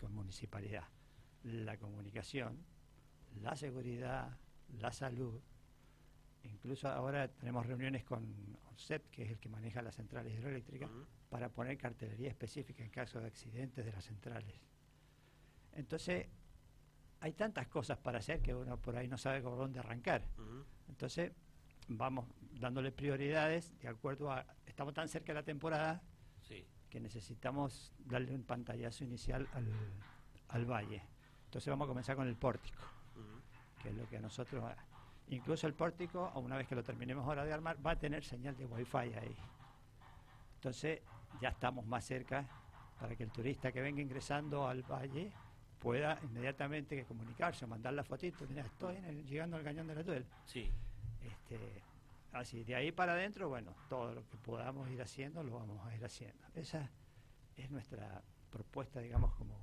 con 0.00 0.12
municipalidad. 0.14 0.84
La 1.44 1.76
comunicación, 1.76 2.58
la 3.42 3.54
seguridad, 3.56 4.36
la 4.78 4.90
salud. 4.92 5.40
Incluso 6.44 6.88
ahora 6.88 7.28
tenemos 7.28 7.66
reuniones 7.66 8.04
con 8.04 8.24
ONCEP, 8.70 9.10
que 9.10 9.22
es 9.24 9.30
el 9.30 9.38
que 9.38 9.48
maneja 9.48 9.82
las 9.82 9.94
centrales 9.96 10.32
hidroeléctricas, 10.34 10.90
para 11.28 11.48
poner 11.50 11.76
cartelería 11.78 12.28
específica 12.30 12.82
en 12.82 12.90
caso 12.90 13.20
de 13.20 13.26
accidentes 13.26 13.84
de 13.84 13.92
las 13.92 14.04
centrales. 14.04 14.54
Entonces, 15.72 16.26
hay 17.20 17.32
tantas 17.34 17.68
cosas 17.68 17.98
para 17.98 18.18
hacer 18.18 18.40
que 18.42 18.54
uno 18.54 18.76
por 18.80 18.96
ahí 18.96 19.08
no 19.08 19.16
sabe 19.18 19.40
por 19.42 19.56
dónde 19.56 19.78
arrancar. 19.78 20.26
Entonces, 20.88 21.32
vamos 21.88 22.26
dándole 22.60 22.92
prioridades 22.92 23.78
de 23.80 23.88
acuerdo 23.88 24.30
a... 24.30 24.44
Estamos 24.66 24.94
tan 24.94 25.08
cerca 25.08 25.32
de 25.32 25.34
la 25.40 25.42
temporada 25.44 26.02
sí, 26.40 26.64
que 26.90 27.00
necesitamos 27.00 27.92
darle 27.98 28.34
un 28.34 28.44
pantallazo 28.44 29.04
inicial 29.04 29.46
al, 29.52 29.66
al 30.48 30.64
valle. 30.66 31.02
Entonces 31.44 31.68
vamos 31.70 31.86
a 31.86 31.88
comenzar 31.88 32.16
con 32.16 32.26
el 32.28 32.36
pórtico, 32.36 32.82
que 33.82 33.88
es 33.90 33.94
lo 33.94 34.06
que 34.08 34.16
a 34.16 34.20
nosotros... 34.20 34.64
Incluso 35.28 35.66
el 35.66 35.72
pórtico, 35.74 36.30
una 36.36 36.56
vez 36.56 36.66
que 36.66 36.74
lo 36.74 36.82
terminemos 36.82 37.24
ahora 37.26 37.44
de 37.44 37.52
armar, 37.52 37.78
va 37.84 37.92
a 37.92 37.98
tener 37.98 38.22
señal 38.24 38.56
de 38.56 38.66
wifi 38.66 38.96
ahí. 38.98 39.34
Entonces 40.56 41.00
ya 41.40 41.50
estamos 41.50 41.86
más 41.86 42.04
cerca 42.04 42.46
para 43.00 43.16
que 43.16 43.22
el 43.22 43.30
turista 43.30 43.72
que 43.72 43.80
venga 43.80 44.02
ingresando 44.02 44.68
al 44.68 44.82
valle 44.82 45.32
pueda 45.78 46.18
inmediatamente 46.22 47.04
comunicarse 47.04 47.64
o 47.64 47.68
mandar 47.68 47.94
la 47.94 48.04
fotito. 48.04 48.46
Mira, 48.48 48.62
estoy 48.62 48.96
en 48.96 49.04
el- 49.06 49.26
llegando 49.26 49.56
al 49.56 49.64
cañón 49.64 49.86
de 49.86 49.94
la 49.94 50.04
Tuel. 50.04 50.26
sí, 50.44 50.70
Este, 51.52 51.82
así, 52.32 52.64
de 52.64 52.74
ahí 52.74 52.92
para 52.92 53.12
adentro, 53.12 53.48
bueno, 53.48 53.74
todo 53.88 54.14
lo 54.14 54.26
que 54.28 54.36
podamos 54.38 54.88
ir 54.90 55.02
haciendo, 55.02 55.42
lo 55.42 55.52
vamos 55.58 55.84
a 55.86 55.94
ir 55.94 56.04
haciendo. 56.04 56.42
Esa 56.54 56.90
es 57.56 57.70
nuestra 57.70 58.22
propuesta, 58.50 59.00
digamos, 59.00 59.34
como, 59.34 59.58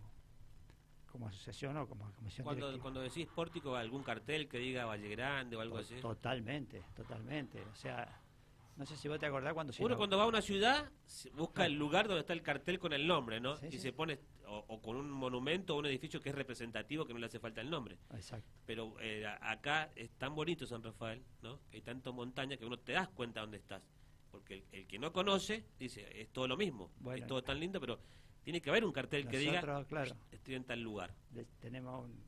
como 1.11 1.27
asociación 1.27 1.77
o 1.77 1.87
como 1.87 2.11
comisión 2.13 2.43
Cuando, 2.45 2.67
directiva. 2.67 2.81
cuando 2.83 3.01
decís 3.01 3.27
pórtico, 3.27 3.75
algún 3.75 4.03
cartel 4.03 4.47
que 4.47 4.59
diga 4.59 4.85
Valle 4.85 5.09
Grande 5.09 5.55
o 5.55 5.61
algo 5.61 5.75
To- 5.77 5.81
así. 5.81 5.95
Totalmente, 5.99 6.83
totalmente. 6.95 7.63
O 7.71 7.75
sea, 7.75 8.21
no 8.79 8.85
sé 8.85 8.95
si 8.97 9.07
vos 9.07 9.19
te 9.19 9.25
acordás 9.25 9.53
cuando 9.53 9.71
se 9.73 9.83
Uno 9.83 9.97
cuando 9.97 10.17
va 10.17 10.23
a 10.23 10.27
una 10.27 10.41
ciudad 10.41 10.89
busca 11.33 11.65
el 11.65 11.73
lugar 11.73 12.07
donde 12.07 12.21
está 12.21 12.33
el 12.33 12.41
cartel 12.41 12.79
con 12.79 12.93
el 12.93 13.05
nombre, 13.05 13.39
¿no? 13.39 13.57
Sí, 13.57 13.67
y 13.67 13.71
sí. 13.73 13.79
se 13.79 13.93
pone 13.93 14.17
o, 14.47 14.63
o 14.69 14.81
con 14.81 14.95
un 14.95 15.11
monumento 15.11 15.75
o 15.75 15.79
un 15.79 15.85
edificio 15.85 16.21
que 16.21 16.29
es 16.29 16.35
representativo 16.35 17.05
que 17.05 17.13
no 17.13 17.19
le 17.19 17.25
hace 17.27 17.39
falta 17.39 17.59
el 17.61 17.69
nombre. 17.69 17.97
Exacto. 18.13 18.49
Pero 18.65 18.95
eh, 19.01 19.27
acá 19.41 19.91
es 19.95 20.09
tan 20.11 20.33
bonito 20.33 20.65
San 20.65 20.81
Rafael, 20.81 21.21
¿no? 21.41 21.59
Que 21.69 21.77
hay 21.77 21.81
tanto 21.83 22.13
montaña 22.13 22.55
que 22.57 22.65
uno 22.65 22.79
te 22.79 22.93
das 22.93 23.09
cuenta 23.09 23.41
dónde 23.41 23.57
estás. 23.57 23.83
Porque 24.31 24.53
el, 24.55 24.63
el 24.71 24.87
que 24.87 24.97
no 24.97 25.11
conoce 25.11 25.65
dice, 25.77 26.07
es 26.21 26.29
todo 26.29 26.47
lo 26.47 26.55
mismo, 26.55 26.89
Bueno. 26.99 27.21
es 27.21 27.27
todo 27.27 27.43
tan 27.43 27.59
lindo, 27.59 27.79
pero 27.81 27.99
tiene 28.43 28.61
que 28.61 28.69
haber 28.69 28.85
un 28.85 28.93
cartel 28.93 29.27
que 29.27 29.37
diga, 29.39 29.59
claro, 29.85 30.15
estoy 30.31 30.55
en 30.55 30.63
tal 30.63 30.81
lugar. 30.81 31.13
de- 31.31 31.45
tenemos 31.59 32.05
un, 32.05 32.23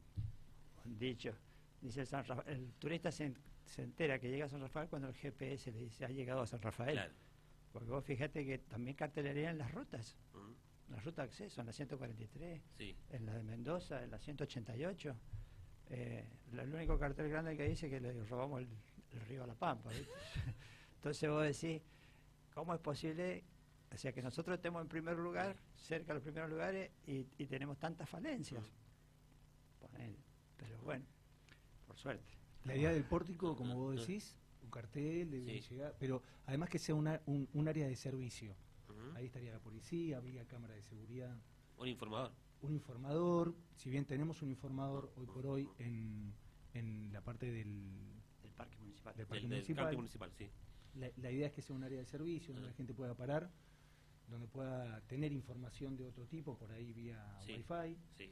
un 0.86 1.00
dicho. 1.00 1.34
Dice 1.79 2.05
San 2.05 2.25
Rafa- 2.25 2.43
el 2.51 2.74
turista 2.74 3.10
se, 3.12 3.34
se 3.71 3.83
entera 3.83 4.19
que 4.19 4.29
llega 4.29 4.45
a 4.45 4.49
San 4.49 4.59
Rafael 4.59 4.89
cuando 4.89 5.07
el 5.07 5.15
GPS 5.15 5.71
le 5.71 5.79
dice 5.79 6.03
ha 6.03 6.09
llegado 6.09 6.41
a 6.41 6.47
San 6.47 6.61
Rafael. 6.61 6.93
Claro. 6.93 7.13
Porque 7.71 7.89
vos 7.89 8.03
fíjate 8.03 8.45
que 8.45 8.57
también 8.57 8.95
cartelería 8.97 9.49
en 9.49 9.57
las 9.57 9.71
rutas. 9.71 10.17
Mm, 10.33 10.91
La 10.93 10.99
ruta 10.99 11.21
de 11.21 11.27
acceso, 11.29 11.61
en 11.61 11.67
la 11.67 11.71
143, 11.73 12.61
Sí, 12.77 12.93
en 13.11 13.25
la 13.25 13.33
de 13.33 13.43
Mendoza, 13.43 14.03
en 14.03 14.11
la 14.11 14.19
188. 14.19 15.15
Eh, 15.89 16.27
el 16.51 16.73
único 16.73 16.99
cartel 16.99 17.29
grande 17.29 17.55
que 17.55 17.63
dice 17.63 17.89
que 17.89 18.01
le 18.01 18.11
robamos 18.25 18.59
el, 18.61 18.67
el 19.13 19.21
río 19.21 19.45
a 19.45 19.47
la 19.47 19.55
Pampa. 19.55 19.89
¿viste? 19.89 20.09
Entonces 20.95 21.29
vos 21.29 21.43
decís, 21.43 21.81
¿cómo 22.53 22.73
es 22.73 22.81
posible? 22.81 23.45
O 23.93 23.97
sea, 23.97 24.11
que 24.11 24.21
nosotros 24.21 24.55
estemos 24.55 24.81
en 24.81 24.89
primer 24.89 25.15
lugar, 25.17 25.55
cerca 25.77 26.07
de 26.07 26.15
los 26.15 26.23
primeros 26.23 26.49
lugares, 26.49 26.91
y, 27.07 27.25
y 27.37 27.45
tenemos 27.47 27.77
tantas 27.77 28.09
falencias. 28.09 28.63
Ponele. 29.79 30.17
Pero 30.57 30.77
bueno, 30.81 31.05
por 31.87 31.97
suerte. 31.97 32.40
La 32.65 32.75
idea 32.75 32.91
del 32.91 33.03
pórtico, 33.05 33.55
como 33.55 33.75
vos 33.75 33.95
decís, 33.95 34.37
un 34.63 34.69
cartel, 34.69 35.29
Sí. 35.43 35.61
llegar, 35.69 35.95
pero 35.99 36.21
además 36.45 36.69
que 36.69 36.79
sea 36.79 36.95
una- 36.95 37.21
un, 37.25 37.47
un 37.53 37.67
área 37.67 37.87
de 37.87 37.95
servicio. 37.95 38.55
Ahí 39.15 39.25
estaría 39.25 39.51
la 39.51 39.59
policía, 39.59 40.17
habría 40.17 40.45
cámara 40.47 40.73
de 40.75 40.81
seguridad, 40.83 41.35
un 41.77 41.87
informador. 41.87 42.31
un 42.61 42.73
informador, 42.73 43.55
si 43.75 43.89
bien 43.89 44.05
tenemos 44.05 44.41
un 44.43 44.49
informador 44.51 45.11
hoy 45.15 45.25
por 45.25 45.47
hoy 45.47 45.67
en, 45.79 46.33
en 46.73 47.11
la 47.11 47.21
parte 47.21 47.51
del... 47.51 47.89
El 48.43 48.51
parque 48.51 48.77
municipal. 48.77 49.15
Del 49.15 49.25
parque 49.25 49.41
Del, 49.41 49.49
del 49.49 49.57
municipal. 49.59 49.83
parque 49.85 49.97
municipal, 49.97 50.31
sí. 50.37 50.49
La, 50.95 51.09
la 51.17 51.31
idea 51.31 51.47
es 51.47 51.53
que 51.53 51.61
sea 51.63 51.75
un 51.75 51.83
área 51.83 51.97
de 51.97 52.05
servicio 52.05 52.53
donde 52.53 52.69
la 52.69 52.75
gente 52.75 52.93
pueda 52.93 53.15
parar, 53.15 53.49
donde 54.27 54.47
pueda 54.47 55.01
tener 55.07 55.31
información 55.31 55.97
de 55.97 56.05
otro 56.05 56.27
tipo, 56.27 56.55
por 56.57 56.71
ahí 56.71 56.93
vía 56.93 57.37
Sí. 57.45 57.53
Wi-Fi. 57.53 57.97
sí. 58.17 58.31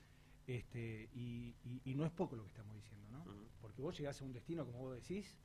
Este, 0.49 1.07
y, 1.13 1.53
y- 1.63 1.81
y 1.91 1.93
no 1.93 2.05
es 2.07 2.11
poco 2.11 2.35
lo 2.35 2.41
que 2.41 2.49
estamos 2.49 2.75
diciendo, 2.75 3.07
¿no? 3.11 3.23
Porque 3.61 3.83
vos 3.83 3.95
llegás 3.95 4.19
a 4.19 4.25
un 4.25 4.33
destino, 4.33 4.65
como 4.65 4.79
vos 4.79 4.95
decís, 4.95 5.35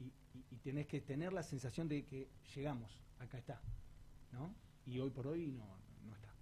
y, 0.00 0.06
y- 0.36 0.44
y 0.50 0.56
tenés 0.56 0.88
que 0.88 1.00
tener 1.00 1.32
la 1.32 1.44
sensación 1.44 1.86
de 1.88 2.04
que 2.04 2.28
llegamos, 2.56 2.90
acá 3.20 3.38
está, 3.38 3.62
¿no? 4.32 4.52
Y 4.86 4.98
hoy 4.98 5.10
por 5.10 5.28
hoy 5.28 5.46
no, 5.52 5.64
no 6.04 6.12
está. 6.16 6.34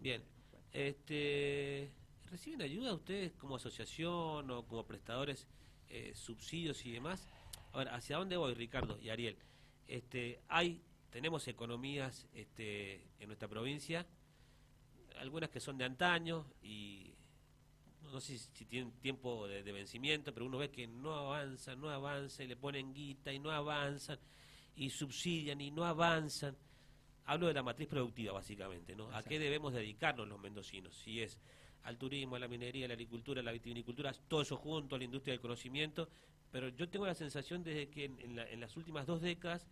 Bien. 0.00 0.22
Este, 0.72 1.90
¿Reciben 2.30 2.62
ayuda 2.62 2.94
ustedes 2.94 3.34
como 3.34 3.56
asociación 3.56 4.50
o 4.50 4.66
como 4.66 4.86
prestadores, 4.86 5.46
eh, 5.88 6.12
subsidios 6.14 6.84
y 6.86 6.92
demás? 6.92 7.28
A 7.72 7.78
ver, 7.78 7.88
¿hacia 7.90 8.16
dónde 8.16 8.38
voy, 8.38 8.54
Ricardo 8.54 8.98
y 8.98 9.10
Ariel? 9.10 9.36
Este, 9.86 10.40
hay, 10.48 10.80
tenemos 11.10 11.46
economías 11.46 12.26
este, 12.32 13.06
en 13.20 13.26
nuestra 13.26 13.48
provincia, 13.48 14.06
algunas 15.18 15.50
que 15.50 15.60
son 15.60 15.78
de 15.78 15.84
antaño 15.84 16.46
y 16.62 17.12
no 18.12 18.20
sé 18.20 18.38
si, 18.38 18.64
tienen 18.66 18.92
tiempo 19.00 19.48
de, 19.48 19.62
de 19.62 19.72
vencimiento, 19.72 20.32
pero 20.32 20.46
uno 20.46 20.58
ve 20.58 20.70
que 20.70 20.86
no 20.86 21.14
avanzan, 21.14 21.80
no 21.80 21.90
avanzan, 21.90 22.46
y 22.46 22.48
le 22.48 22.56
ponen 22.56 22.94
guita 22.94 23.32
y 23.32 23.38
no 23.38 23.50
avanzan, 23.50 24.18
y 24.76 24.90
subsidian 24.90 25.60
y 25.60 25.70
no 25.70 25.84
avanzan. 25.84 26.56
Hablo 27.24 27.48
de 27.48 27.54
la 27.54 27.62
matriz 27.64 27.88
productiva, 27.88 28.32
básicamente, 28.32 28.94
¿no? 28.94 29.10
¿A 29.10 29.22
qué 29.22 29.38
debemos 29.38 29.72
dedicarnos 29.74 30.28
los 30.28 30.38
mendocinos? 30.38 30.94
Si 30.94 31.20
es 31.20 31.38
al 31.82 31.98
turismo, 31.98 32.36
a 32.36 32.38
la 32.38 32.46
minería, 32.48 32.84
a 32.84 32.88
la 32.88 32.94
agricultura, 32.94 33.40
a 33.40 33.44
la 33.44 33.52
vitivinicultura, 33.52 34.12
todo 34.28 34.42
eso 34.42 34.56
junto, 34.56 34.94
a 34.94 34.98
la 34.98 35.04
industria 35.04 35.32
del 35.32 35.40
conocimiento, 35.40 36.08
pero 36.52 36.68
yo 36.68 36.88
tengo 36.88 37.06
la 37.06 37.14
sensación 37.14 37.64
desde 37.64 37.88
que 37.88 38.04
en, 38.04 38.20
en 38.20 38.36
la- 38.36 38.48
en 38.48 38.60
las 38.60 38.76
últimas 38.76 39.06
dos 39.06 39.20
décadas 39.20 39.66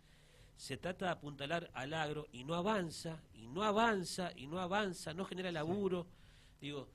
se 0.57 0.77
trata 0.77 1.05
de 1.05 1.11
apuntalar 1.11 1.69
al 1.73 1.93
agro 1.93 2.27
y 2.31 2.43
no 2.43 2.55
avanza, 2.55 3.21
y 3.33 3.47
no 3.47 3.63
avanza, 3.63 4.31
y 4.35 4.47
no 4.47 4.59
avanza, 4.59 5.13
no 5.13 5.25
genera 5.25 5.51
laburo, 5.51 6.07
digo, 6.61 6.89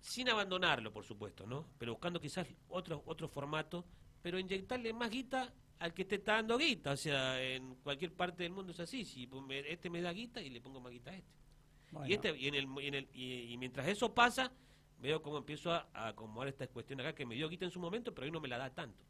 sin 0.00 0.28
abandonarlo, 0.28 0.92
por 0.92 1.04
supuesto, 1.04 1.46
¿no? 1.46 1.66
Pero 1.78 1.92
buscando 1.92 2.20
quizás 2.20 2.46
otro, 2.68 3.02
otro 3.06 3.28
formato, 3.28 3.84
pero 4.22 4.38
inyectarle 4.38 4.92
más 4.92 5.10
guita 5.10 5.52
al 5.78 5.94
que 5.94 6.04
te 6.04 6.16
está 6.16 6.34
dando 6.34 6.58
guita, 6.58 6.92
o 6.92 6.96
sea, 6.96 7.42
en 7.42 7.74
cualquier 7.76 8.12
parte 8.12 8.42
del 8.42 8.52
mundo 8.52 8.72
es 8.72 8.80
así, 8.80 9.04
si 9.04 9.28
este 9.66 9.88
me 9.88 10.02
da 10.02 10.12
guita 10.12 10.40
y 10.42 10.50
le 10.50 10.60
pongo 10.60 10.80
más 10.80 10.92
guita 10.92 11.10
a 11.10 11.14
este. 11.16 11.30
Bueno, 11.90 12.06
Y, 12.08 12.12
este, 12.14 12.36
y, 12.38 12.48
en 12.48 12.54
el, 12.54 12.68
y, 12.82 12.86
en 12.86 12.94
el- 12.94 13.08
y- 13.14 13.52
y 13.52 13.56
mientras 13.56 13.88
eso 13.88 14.14
pasa, 14.14 14.52
veo 15.00 15.22
cómo 15.22 15.38
empiezo 15.38 15.72
a, 15.72 15.88
a 15.94 16.08
acomodar 16.08 16.48
esta 16.48 16.66
cuestión 16.66 17.00
acá, 17.00 17.14
que 17.14 17.24
me 17.24 17.34
dio 17.34 17.48
guita 17.48 17.64
en 17.64 17.70
su 17.70 17.80
momento, 17.80 18.12
pero 18.14 18.26
hoy 18.26 18.30
no 18.30 18.40
me 18.40 18.48
la 18.48 18.58
da 18.58 18.70
tanto. 18.70 19.02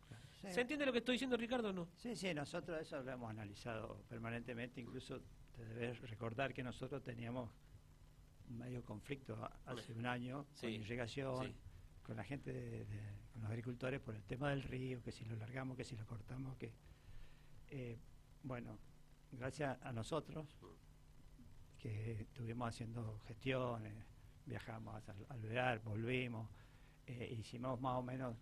Sí. 0.42 0.48
¿Se 0.52 0.60
entiende 0.60 0.86
lo 0.86 0.92
que 0.92 0.98
estoy 0.98 1.14
diciendo, 1.14 1.36
Ricardo, 1.36 1.70
o 1.70 1.72
no? 1.72 1.88
Sí, 1.96 2.14
sí, 2.16 2.32
nosotros 2.34 2.80
eso 2.80 3.02
lo 3.02 3.10
hemos 3.12 3.30
analizado 3.30 4.02
permanentemente, 4.08 4.80
incluso 4.80 5.20
te 5.54 5.64
debes 5.64 6.00
recordar 6.08 6.52
que 6.54 6.62
nosotros 6.62 7.02
teníamos 7.02 7.50
medio 8.48 8.82
conflicto 8.84 9.38
hace 9.66 9.92
un 9.92 10.06
año 10.06 10.46
Sí, 10.54 10.62
con 10.62 10.70
irrigación, 10.72 11.46
sí. 11.46 11.54
con 12.02 12.16
la 12.16 12.24
gente, 12.24 12.52
de, 12.52 12.84
de- 12.84 13.20
con 13.32 13.42
los 13.42 13.50
agricultores 13.50 14.00
por 14.00 14.14
el 14.16 14.24
tema 14.24 14.50
del 14.50 14.62
río, 14.62 15.00
que 15.02 15.12
si 15.12 15.24
lo 15.24 15.36
largamos, 15.36 15.76
que 15.76 15.84
si 15.84 15.96
lo 15.96 16.04
cortamos, 16.06 16.56
que... 16.56 16.72
eh, 17.68 17.98
bueno, 18.42 18.78
gracias 19.32 19.78
a 19.82 19.92
nosotros, 19.92 20.56
que 21.78 22.22
estuvimos 22.22 22.68
haciendo 22.68 23.18
gestiones, 23.26 23.94
viajamos 24.46 24.94
al 25.08 25.26
alvear, 25.28 25.80
volvimos, 25.82 26.48
eh, 27.06 27.34
hicimos 27.38 27.80
más 27.80 27.96
o 27.96 28.02
menos 28.02 28.36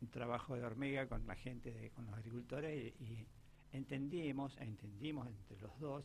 un 0.00 0.08
trabajo 0.10 0.54
de 0.56 0.64
hormiga 0.64 1.06
con 1.08 1.26
la 1.26 1.34
gente, 1.36 1.72
de- 1.72 1.90
con 1.90 2.06
los 2.06 2.14
agricultores 2.14 2.94
y, 3.00 3.04
y 3.04 3.26
entendimos, 3.72 4.56
entendimos 4.58 5.26
entre 5.28 5.58
los 5.60 5.78
dos 5.78 6.04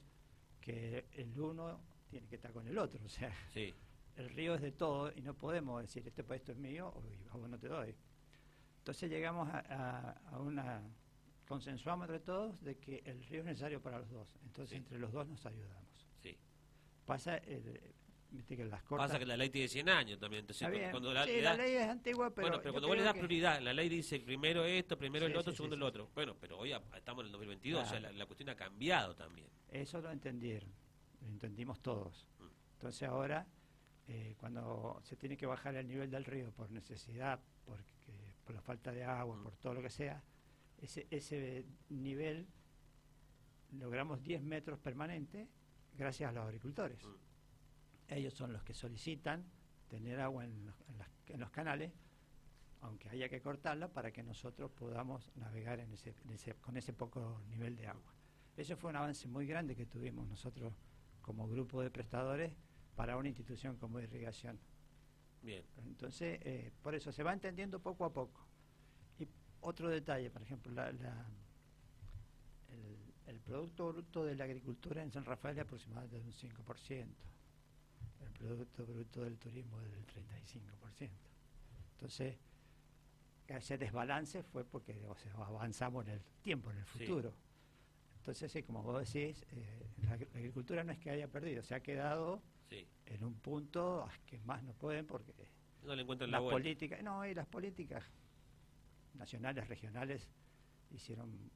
que 0.62 1.06
el 1.14 1.40
uno 1.40 1.80
tiene 2.10 2.28
que 2.28 2.36
estar 2.36 2.52
con 2.52 2.68
el 2.68 2.78
otro, 2.78 3.04
o 3.06 3.10
sea, 3.10 3.32
Sí, 3.54 3.74
el 4.16 4.30
río 4.30 4.56
es 4.56 4.62
de 4.62 4.72
todo 4.72 5.12
y 5.16 5.22
no 5.22 5.34
podemos 5.36 5.82
decir 5.82 6.08
este 6.08 6.24
puesto 6.24 6.52
es 6.52 6.58
mío 6.58 6.88
o 6.96 7.38
vos 7.38 7.50
no 7.50 7.58
te 7.60 7.68
doy. 7.68 7.96
Entonces 8.80 9.10
llegamos 9.10 9.50
a, 9.50 9.60
a- 9.60 10.12
a 10.30 10.40
una 10.40 10.82
consensuamos 11.48 12.06
entre 12.08 12.20
todos 12.22 12.62
de 12.64 12.78
que 12.78 13.02
el 13.06 13.24
río 13.26 13.42
es 13.42 13.46
necesario 13.46 13.82
para 13.82 14.00
los 14.00 14.10
dos, 14.10 14.36
entonces 14.44 14.72
Sí. 14.72 14.76
entre 14.78 15.00
los 15.00 15.12
dos 15.12 15.28
nos 15.28 15.46
ayudamos. 15.46 16.08
sí. 16.22 16.38
Pasa, 17.06 17.38
el- 17.38 17.94
viste 18.32 18.58
que 18.58 18.66
las 18.66 18.84
cortas. 18.84 19.08
Pasa 19.08 19.20
que 19.20 19.26
la 19.26 19.38
ley 19.38 19.50
tiene 19.50 19.68
100 19.68 19.90
años 19.90 20.20
también, 20.20 20.42
entonces 20.42 20.68
cuando 20.92 21.14
la, 21.14 21.26
sí, 21.26 21.32
ley 21.42 21.76
es 21.76 21.88
antigua, 21.88 22.34
pero 22.34 22.48
bueno, 22.48 22.62
pero 22.62 22.74
cuando 22.74 22.88
vos 22.90 22.98
le 22.98 23.04
das 23.04 23.14
que- 23.14 23.20
prioridad, 23.20 23.62
la 23.62 23.74
ley 23.74 23.88
dice 23.90 24.20
primero 24.20 24.66
esto, 24.66 24.98
primero 24.98 25.26
Sí, 25.26 25.32
el 25.32 25.38
otro, 25.38 25.52
sí, 25.52 25.58
segundo 25.58 25.76
el 25.76 25.84
otro. 25.84 26.10
Bueno, 26.14 26.36
pero 26.40 26.58
hoy 26.60 26.72
a- 26.74 26.84
estamos 26.96 27.22
en 27.22 27.28
el 27.28 27.32
2022, 27.32 27.82
o 27.82 27.86
sea, 27.90 28.00
Claro. 28.00 28.14
la, 28.14 28.20
la 28.20 28.26
cuestión 28.26 28.50
ha 28.50 28.56
cambiado 28.56 29.16
también. 29.16 29.48
Eso 29.70 30.02
lo 30.02 30.12
entendieron, 30.12 30.70
lo 31.22 31.28
entendimos 31.28 31.82
todos. 31.82 32.26
Mm. 32.40 32.44
Entonces 32.74 33.08
ahora, 33.08 33.48
eh, 34.08 34.36
cuando 34.38 35.00
se 35.04 35.16
tiene 35.16 35.38
que 35.38 35.46
bajar 35.46 35.76
el 35.76 35.88
nivel 35.88 36.10
del 36.12 36.26
río 36.26 36.52
por 36.52 36.70
necesidad, 36.72 37.40
porque, 37.66 38.34
por 38.44 38.54
la 38.56 38.62
falta 38.62 38.92
de 38.92 39.04
agua, 39.04 39.36
Mm. 39.38 39.44
por 39.44 39.56
todo 39.58 39.74
lo 39.76 39.82
que 39.82 39.90
sea, 39.90 40.22
ese, 40.78 41.08
ese 41.10 41.66
nivel 41.90 42.48
logramos 43.72 44.22
10 44.24 44.42
metros 44.42 44.80
permanente 44.80 45.48
gracias 45.98 46.30
a 46.30 46.34
los 46.34 46.44
agricultores. 46.46 47.04
Mm. 47.04 47.14
Ellos 48.08 48.34
son 48.34 48.54
los 48.54 48.64
que 48.64 48.74
solicitan 48.74 49.44
tener 49.88 50.20
agua 50.20 50.44
en 50.46 50.66
los, 50.66 50.76
en 50.90 50.98
las- 50.98 51.10
en 51.28 51.40
los 51.40 51.50
canales, 51.50 51.92
aunque 52.82 53.10
haya 53.10 53.30
que 53.30 53.42
cortarla 53.42 53.88
para 53.92 54.12
que 54.12 54.22
nosotros 54.24 54.72
podamos 54.72 55.32
navegar 55.36 55.80
en 55.80 55.92
ese, 55.92 56.16
en 56.24 56.32
ese- 56.32 56.54
con 56.56 56.78
ese 56.78 56.94
poco 56.94 57.42
nivel 57.50 57.76
de 57.76 57.88
agua. 57.88 58.14
Eso 58.58 58.78
fue 58.78 58.90
un 58.92 58.96
avance 58.96 59.28
muy 59.28 59.48
grande 59.48 59.76
que 59.76 59.86
tuvimos 59.86 60.28
nosotros 60.28 60.74
como 61.22 61.48
grupo 61.48 61.82
de 61.82 61.90
prestadores 61.90 62.54
para 62.96 63.18
una 63.18 63.28
institución 63.28 63.76
como 63.78 64.00
irrigación. 64.00 64.60
Bien, 65.42 65.64
Entonces, 65.78 66.40
eh, 66.44 66.72
por 66.82 66.96
eso 66.96 67.12
se 67.12 67.22
va 67.24 67.34
entendiendo 67.34 67.80
poco 67.80 68.06
a 68.06 68.14
poco. 68.14 68.46
Y 69.20 69.28
otro 69.62 69.90
detalle, 69.90 70.30
por 70.32 70.42
ejemplo, 70.42 70.72
la- 70.72 70.92
la- 70.92 71.26
el, 72.70 72.98
el 73.28 73.40
Producto 73.42 73.92
Bruto 73.92 74.24
de 74.26 74.36
la 74.36 74.46
Agricultura 74.46 75.02
en 75.04 75.12
San 75.12 75.26
Rafael 75.26 75.58
es 75.58 75.64
aproximadamente 75.64 76.18
de 76.20 76.24
un 76.26 76.34
5%. 76.34 77.16
Producto 78.38 78.86
Bruto 78.86 79.24
del 79.24 79.38
Turismo 79.38 79.80
es 79.82 79.92
del 79.92 80.06
35%. 80.06 81.10
Entonces, 81.94 82.38
ese 83.48 83.78
desbalance 83.78 84.44
fue 84.44 84.64
porque 84.64 84.96
avanzamos 85.36 86.06
en 86.08 86.14
el 86.14 86.22
tiempo, 86.42 86.72
en 86.72 86.78
el 86.78 86.86
futuro. 86.86 87.34
Entonces, 88.18 88.52
sí, 88.52 88.64
como 88.64 88.82
vos 88.82 89.12
decís, 89.12 89.46
eh, 89.52 89.88
la, 90.04 90.14
agricultura 90.14 90.84
no 90.84 90.92
es 90.92 90.98
que 91.00 91.12
haya 91.12 91.28
perdido, 91.28 91.62
se 91.62 91.76
ha 91.76 91.80
quedado 91.82 92.42
en 93.06 93.24
un 93.24 93.36
punto 93.36 94.10
que 94.26 94.40
más 94.40 94.64
no 94.64 94.74
pueden 94.74 95.06
porque 95.06 95.32
no 95.84 95.96
le 95.96 96.02
encuentran 96.02 96.32
la 96.32 96.40
política, 96.40 97.00
no, 97.04 97.26
y 97.26 97.36
las 97.36 97.46
políticas 97.46 98.04
nacionales, 99.14 99.68
regionales 99.68 100.28
hicieron 100.92 101.52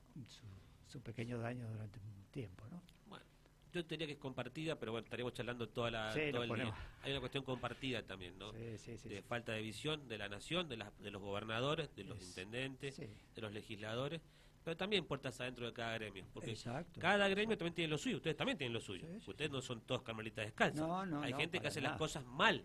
su, 0.87 1.01
pequeño 1.01 1.39
daño 1.39 1.67
durante 1.67 1.99
un 1.99 2.25
tiempo, 2.31 2.67
¿no? 2.69 2.81
Bueno, 3.07 3.25
yo 3.73 3.83
diría 3.83 4.07
que 4.07 4.13
es 4.13 4.19
compartida, 4.19 4.77
pero 4.77 4.91
bueno, 4.91 5.05
estaremos 5.05 5.33
charlando 5.33 5.69
toda 5.69 5.91
la, 5.91 6.13
todo 6.31 6.43
el 6.43 6.53
día. 6.55 6.73
Hay 7.03 7.11
una 7.11 7.19
cuestión 7.19 7.43
compartida 7.43 8.03
también, 8.03 8.37
¿no? 8.37 8.51
de 8.51 9.23
falta 9.27 9.53
de 9.53 9.61
visión 9.61 10.07
de 10.07 10.17
la 10.17 10.29
nación, 10.29 10.69
de, 10.69 10.83
de 10.99 11.11
los 11.11 11.21
gobernadores, 11.21 11.95
de 11.95 12.03
los 12.03 12.21
intendentes, 12.21 12.97
de 12.97 13.41
los 13.41 13.53
legisladores 13.53 14.21
pero 14.63 14.77
también 14.77 15.05
puertas 15.05 15.39
adentro 15.41 15.65
de 15.65 15.73
cada 15.73 15.95
gremio. 15.95 16.25
Porque 16.33 16.55
cada 16.99 17.27
gremio 17.27 17.57
también 17.57 17.73
tiene 17.73 17.89
lo 17.89 17.97
suyo, 17.97 18.17
ustedes 18.17 18.37
también 18.37 18.57
tienen 18.57 18.73
lo 18.73 18.81
suyo. 18.81 19.07
ustedes 19.25 19.49
no 19.49 19.61
son 19.61 19.81
todos 19.81 20.03
carmelitas 20.03 20.45
descalzas. 20.45 20.87
Hay 21.23 21.33
gente 21.33 21.59
que 21.59 21.67
hace 21.67 21.81
las 21.81 21.97
cosas 21.97 22.25
mal 22.25 22.63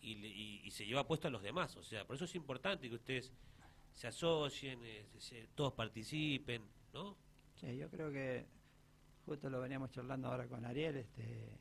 y, 0.00 0.70
se 0.70 0.84
lleva 0.84 1.06
puesto 1.06 1.28
a 1.28 1.30
los 1.30 1.42
demás. 1.42 1.76
O 1.76 1.82
sea, 1.82 2.04
por 2.04 2.16
eso 2.16 2.24
es 2.24 2.34
importante 2.34 2.88
que 2.88 2.94
ustedes 2.94 3.32
se 3.92 4.08
asocien, 4.08 4.80
eh, 4.84 5.06
todos 5.54 5.72
participen, 5.72 6.62
¿no? 6.92 7.16
Sí, 7.54 7.76
yo 7.76 7.88
creo 7.88 8.10
que 8.10 8.44
justo 9.24 9.50
lo 9.50 9.60
veníamos 9.60 9.90
charlando 9.90 10.28
ahora 10.28 10.46
con 10.46 10.64
Ariel. 10.64 10.96
este 10.96 11.58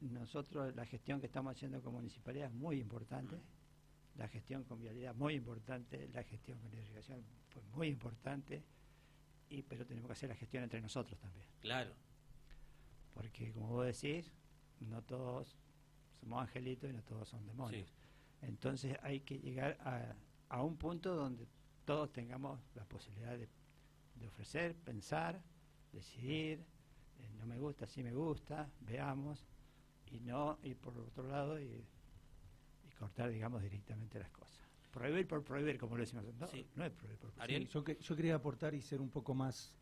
Nosotros, 0.00 0.74
la 0.74 0.86
gestión 0.86 1.20
que 1.20 1.26
estamos 1.26 1.54
haciendo 1.54 1.82
como 1.82 1.98
municipalidad 1.98 2.48
es 2.48 2.54
muy 2.54 2.80
importante. 2.80 3.36
La 4.16 4.28
gestión 4.28 4.64
con 4.64 4.80
vialidad 4.80 5.14
muy 5.14 5.34
importante, 5.34 6.08
la 6.12 6.24
gestión 6.24 6.58
con 6.58 6.72
irrigación 6.74 7.24
pues 7.52 7.64
muy 7.68 7.88
importante, 7.88 8.62
y, 9.48 9.62
pero 9.62 9.86
tenemos 9.86 10.08
que 10.08 10.12
hacer 10.12 10.28
la 10.28 10.34
gestión 10.36 10.62
entre 10.62 10.80
nosotros 10.80 11.18
también. 11.18 11.46
Claro. 11.60 11.92
Porque 13.14 13.52
como 13.52 13.68
vos 13.68 13.86
decís, 13.86 14.32
no 14.80 15.02
todos 15.02 15.56
somos 16.20 16.42
angelitos 16.42 16.90
y 16.90 16.92
no 16.92 17.02
todos 17.02 17.28
son 17.28 17.46
demonios. 17.46 17.92
Entonces 18.42 18.96
hay 19.02 19.20
que 19.20 19.38
llegar 19.38 19.76
a, 19.80 20.14
a, 20.48 20.62
un 20.62 20.76
punto 20.76 21.14
donde 21.14 21.46
todos 21.84 22.12
tengamos 22.12 22.60
la 22.74 22.84
posibilidad 22.84 23.36
de, 23.36 23.48
ofrecer, 24.26 24.76
pensar, 24.76 25.42
decidir, 25.92 26.60
eh, 27.18 27.30
no 27.38 27.46
me 27.46 27.58
gusta, 27.58 27.86
sí 27.86 28.02
me 28.02 28.12
gusta, 28.12 28.70
veamos, 28.80 29.46
y 30.10 30.20
no 30.20 30.58
ir 30.62 30.76
por 30.76 30.96
otro 30.98 31.28
lado 31.28 31.60
y, 31.60 31.64
y 31.64 32.90
cortar, 32.98 33.30
digamos, 33.30 33.62
directamente 33.62 34.18
las 34.18 34.30
cosas 34.30 34.70
prohibir 34.90 35.26
por 35.26 35.42
prohibir, 35.42 35.78
como 35.78 35.96
lo 35.96 36.02
decimos. 36.02 36.24
No, 36.24 36.46
no 36.76 36.84
es 36.84 36.92
prohibir 36.92 37.18
por 37.18 37.30
prohibir. 37.32 37.68
yo, 37.68 37.84
yo, 37.84 38.16
quería 38.16 38.34
aportar 38.34 38.74
y 38.74 38.82
ser 38.82 39.00
un 39.00 39.10
poco 39.10 39.34
más 39.34 39.74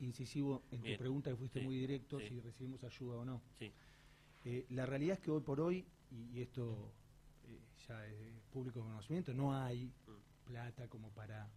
incisivo 0.00 0.64
en 0.70 0.82
tu 0.82 0.96
pregunta, 0.96 1.30
que 1.30 1.36
fuiste 1.36 1.60
muy 1.60 1.76
directo, 1.76 2.20
si 2.20 2.40
recibimos 2.40 2.82
ayuda 2.84 3.16
o 3.18 3.24
no. 3.24 3.42
Eh, 4.44 4.66
la 4.70 4.86
realidad 4.86 5.14
es 5.14 5.20
que 5.20 5.30
hoy 5.30 5.40
por 5.40 5.60
hoy, 5.60 5.84
y, 6.10 6.40
esto 6.40 6.92
eh, 7.44 7.60
ya 7.88 8.06
es 8.06 8.40
público 8.52 8.80
conocimiento, 8.80 9.34
no 9.34 9.54
hay 9.54 9.86
mm. 9.86 10.44
plata 10.44 10.88
como 10.88 11.10
para, 11.10 11.48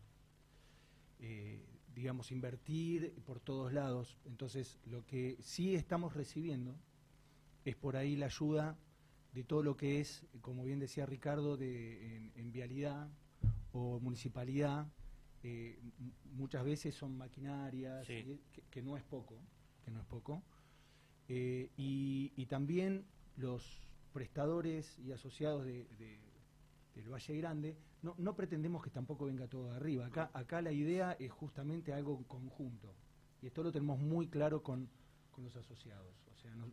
eh, 1.19 1.63
digamos, 1.96 2.31
invertir 2.31 3.13
por 3.25 3.39
todos 3.39 3.74
lados. 3.74 4.17
Entonces, 4.25 4.79
lo 4.86 5.05
que 5.05 5.38
sí 5.41 5.75
estamos 5.75 6.13
recibiendo 6.13 6.75
es 7.65 7.75
por 7.75 7.98
ahí 7.98 8.15
la 8.15 8.27
ayuda 8.27 8.77
de 9.34 9.43
todo 9.43 9.63
lo 9.63 9.77
que 9.77 10.00
es, 10.00 10.25
como 10.41 10.63
bien 10.63 10.79
decía 10.79 11.05
Ricardo, 11.05 11.58
de, 11.58 12.31
en, 12.36 12.51
vialidad 12.51 13.10
o 13.72 14.00
municipalidad, 14.00 14.88
eh, 15.43 15.79
muchas 16.34 16.63
veces 16.65 16.96
son 16.96 17.17
maquinarias, 17.17 18.08
que, 18.08 18.81
no 18.81 18.98
es 18.98 19.03
poco, 19.03 19.36
que 19.86 19.91
no 19.91 20.00
es 20.00 20.05
poco, 20.05 20.41
eh, 21.27 21.70
y, 21.77 22.46
también 22.48 23.05
los 23.37 23.87
prestadores 24.11 24.98
y 25.00 25.11
asociados 25.11 25.63
de, 25.63 25.85
del 26.96 27.09
Valle 27.09 27.37
Grande, 27.37 27.77
no, 28.01 28.16
no, 28.18 28.35
pretendemos 28.35 28.83
que 28.83 28.90
tampoco 28.90 29.25
venga 29.25 29.48
todo 29.48 29.72
de 29.72 29.75
arriba, 29.77 30.05
acá, 30.05 30.31
acá 30.33 30.62
la 30.62 30.72
idea 30.72 31.14
es 31.20 31.31
justamente 31.31 31.94
algo 31.94 32.24
conjunto, 32.27 32.96
y 33.42 33.48
esto 33.48 33.64
lo 33.64 33.72
tenemos 33.72 34.00
muy 34.00 34.27
claro 34.27 34.62
con, 34.62 34.90
con 35.31 35.44
los 35.44 35.55
asociados 35.55 36.20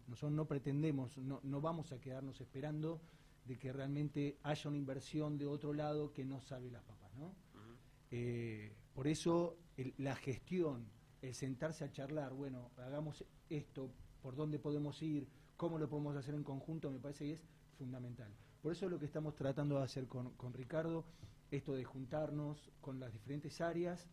nosotros 0.06 0.32
no 0.32 0.46
pretendemos, 0.46 1.16
no, 1.18 1.40
no 1.42 1.60
vamos 1.60 1.92
a 1.92 2.00
quedarnos 2.00 2.40
esperando 2.40 3.00
de 3.44 3.58
que 3.58 3.72
realmente 3.72 4.38
haya 4.42 4.68
una 4.68 4.78
inversión 4.78 5.38
de 5.38 5.46
otro 5.46 5.72
lado 5.72 6.12
que 6.12 6.24
no 6.24 6.40
salve 6.40 6.70
las 6.70 6.82
papas, 6.82 7.12
¿no? 7.14 7.34
Eh, 8.10 8.72
por 8.94 9.08
eso 9.08 9.58
la 9.98 10.14
gestión, 10.14 10.88
el 11.22 11.34
sentarse 11.34 11.84
a 11.84 11.90
charlar, 11.90 12.32
bueno, 12.32 12.70
hagamos 12.76 13.24
esto, 13.48 13.90
por 14.22 14.36
dónde 14.36 14.58
podemos 14.58 15.02
ir, 15.02 15.28
cómo 15.56 15.78
lo 15.78 15.88
podemos 15.88 16.16
hacer 16.16 16.34
en 16.34 16.44
conjunto, 16.44 16.90
me 16.90 16.98
parece 16.98 17.24
que 17.24 17.32
es 17.34 17.40
fundamental. 17.76 18.32
Por 18.62 18.72
eso 18.72 18.86
es 18.86 18.90
lo 18.90 18.98
que 18.98 19.06
estamos 19.06 19.34
tratando 19.34 19.78
de 19.78 19.84
hacer 19.84 20.06
con, 20.06 20.52
Ricardo, 20.52 21.04
esto 21.50 21.74
de 21.74 21.84
juntarnos 21.84 22.70
con 22.80 22.98
las 22.98 23.12
diferentes 23.12 23.60
áreas 23.60 24.08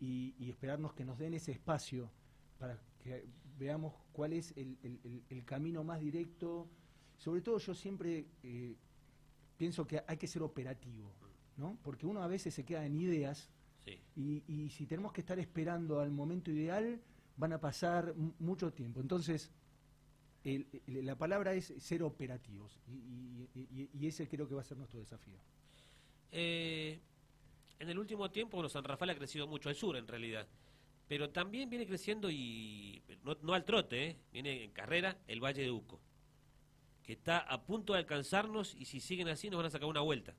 y, 0.00 0.34
y 0.38 0.50
esperarnos 0.50 0.92
que 0.94 1.04
nos 1.04 1.18
den 1.18 1.34
ese 1.34 1.52
espacio 1.52 2.10
para 2.58 2.78
que 3.02 3.26
veamos 3.58 3.94
cuál 4.12 4.32
es 4.32 4.54
el, 4.56 5.42
camino 5.44 5.84
más 5.84 6.00
directo. 6.00 6.68
Sobre 7.16 7.40
todo 7.40 7.58
yo 7.58 7.74
siempre 7.74 8.26
eh, 8.42 8.76
pienso 9.56 9.86
que 9.86 10.02
hay 10.06 10.16
que 10.16 10.26
ser 10.26 10.42
operativo, 10.42 11.12
¿no? 11.56 11.78
Porque 11.82 12.06
uno 12.06 12.22
a 12.22 12.26
veces 12.26 12.54
se 12.54 12.64
queda 12.64 12.84
en 12.84 12.96
ideas 12.96 13.50
y, 14.14 14.70
si 14.70 14.86
tenemos 14.86 15.12
que 15.12 15.20
estar 15.20 15.38
esperando 15.38 16.00
al 16.00 16.10
momento 16.10 16.50
ideal, 16.50 17.00
van 17.36 17.52
a 17.52 17.60
pasar 17.60 18.14
mucho 18.38 18.72
tiempo. 18.72 19.00
Entonces, 19.00 19.50
la 20.86 21.16
palabra 21.16 21.54
es 21.54 21.72
ser 21.78 22.02
operativos 22.02 22.80
y, 22.88 24.06
ese 24.06 24.28
creo 24.28 24.48
que 24.48 24.54
va 24.54 24.62
a 24.62 24.64
ser 24.64 24.76
nuestro 24.76 24.98
desafío. 24.98 25.38
Eh, 26.30 27.00
en 27.78 27.88
el 27.88 27.98
último 27.98 28.30
tiempo, 28.30 28.56
bueno, 28.56 28.68
San 28.68 28.84
Rafael 28.84 29.10
ha 29.10 29.14
crecido 29.14 29.46
mucho 29.46 29.68
al 29.68 29.74
sur 29.74 29.96
en 29.96 30.06
realidad 30.06 30.48
pero 31.12 31.28
también 31.28 31.68
viene 31.68 31.86
creciendo 31.86 32.30
y 32.30 33.02
no, 33.22 33.52
al 33.52 33.66
trote, 33.66 34.06
¿eh? 34.06 34.16
viene 34.32 34.64
en 34.64 34.70
carrera 34.70 35.18
el 35.26 35.44
Valle 35.44 35.60
de 35.60 35.70
Uco, 35.70 36.00
que 37.02 37.12
está 37.12 37.36
a 37.36 37.62
punto 37.66 37.92
de 37.92 37.98
alcanzarnos 37.98 38.74
y 38.74 38.86
si 38.86 38.98
siguen 38.98 39.28
así 39.28 39.50
nos 39.50 39.58
van 39.58 39.66
a 39.66 39.70
sacar 39.70 39.90
una 39.90 40.00
vuelta. 40.00 40.34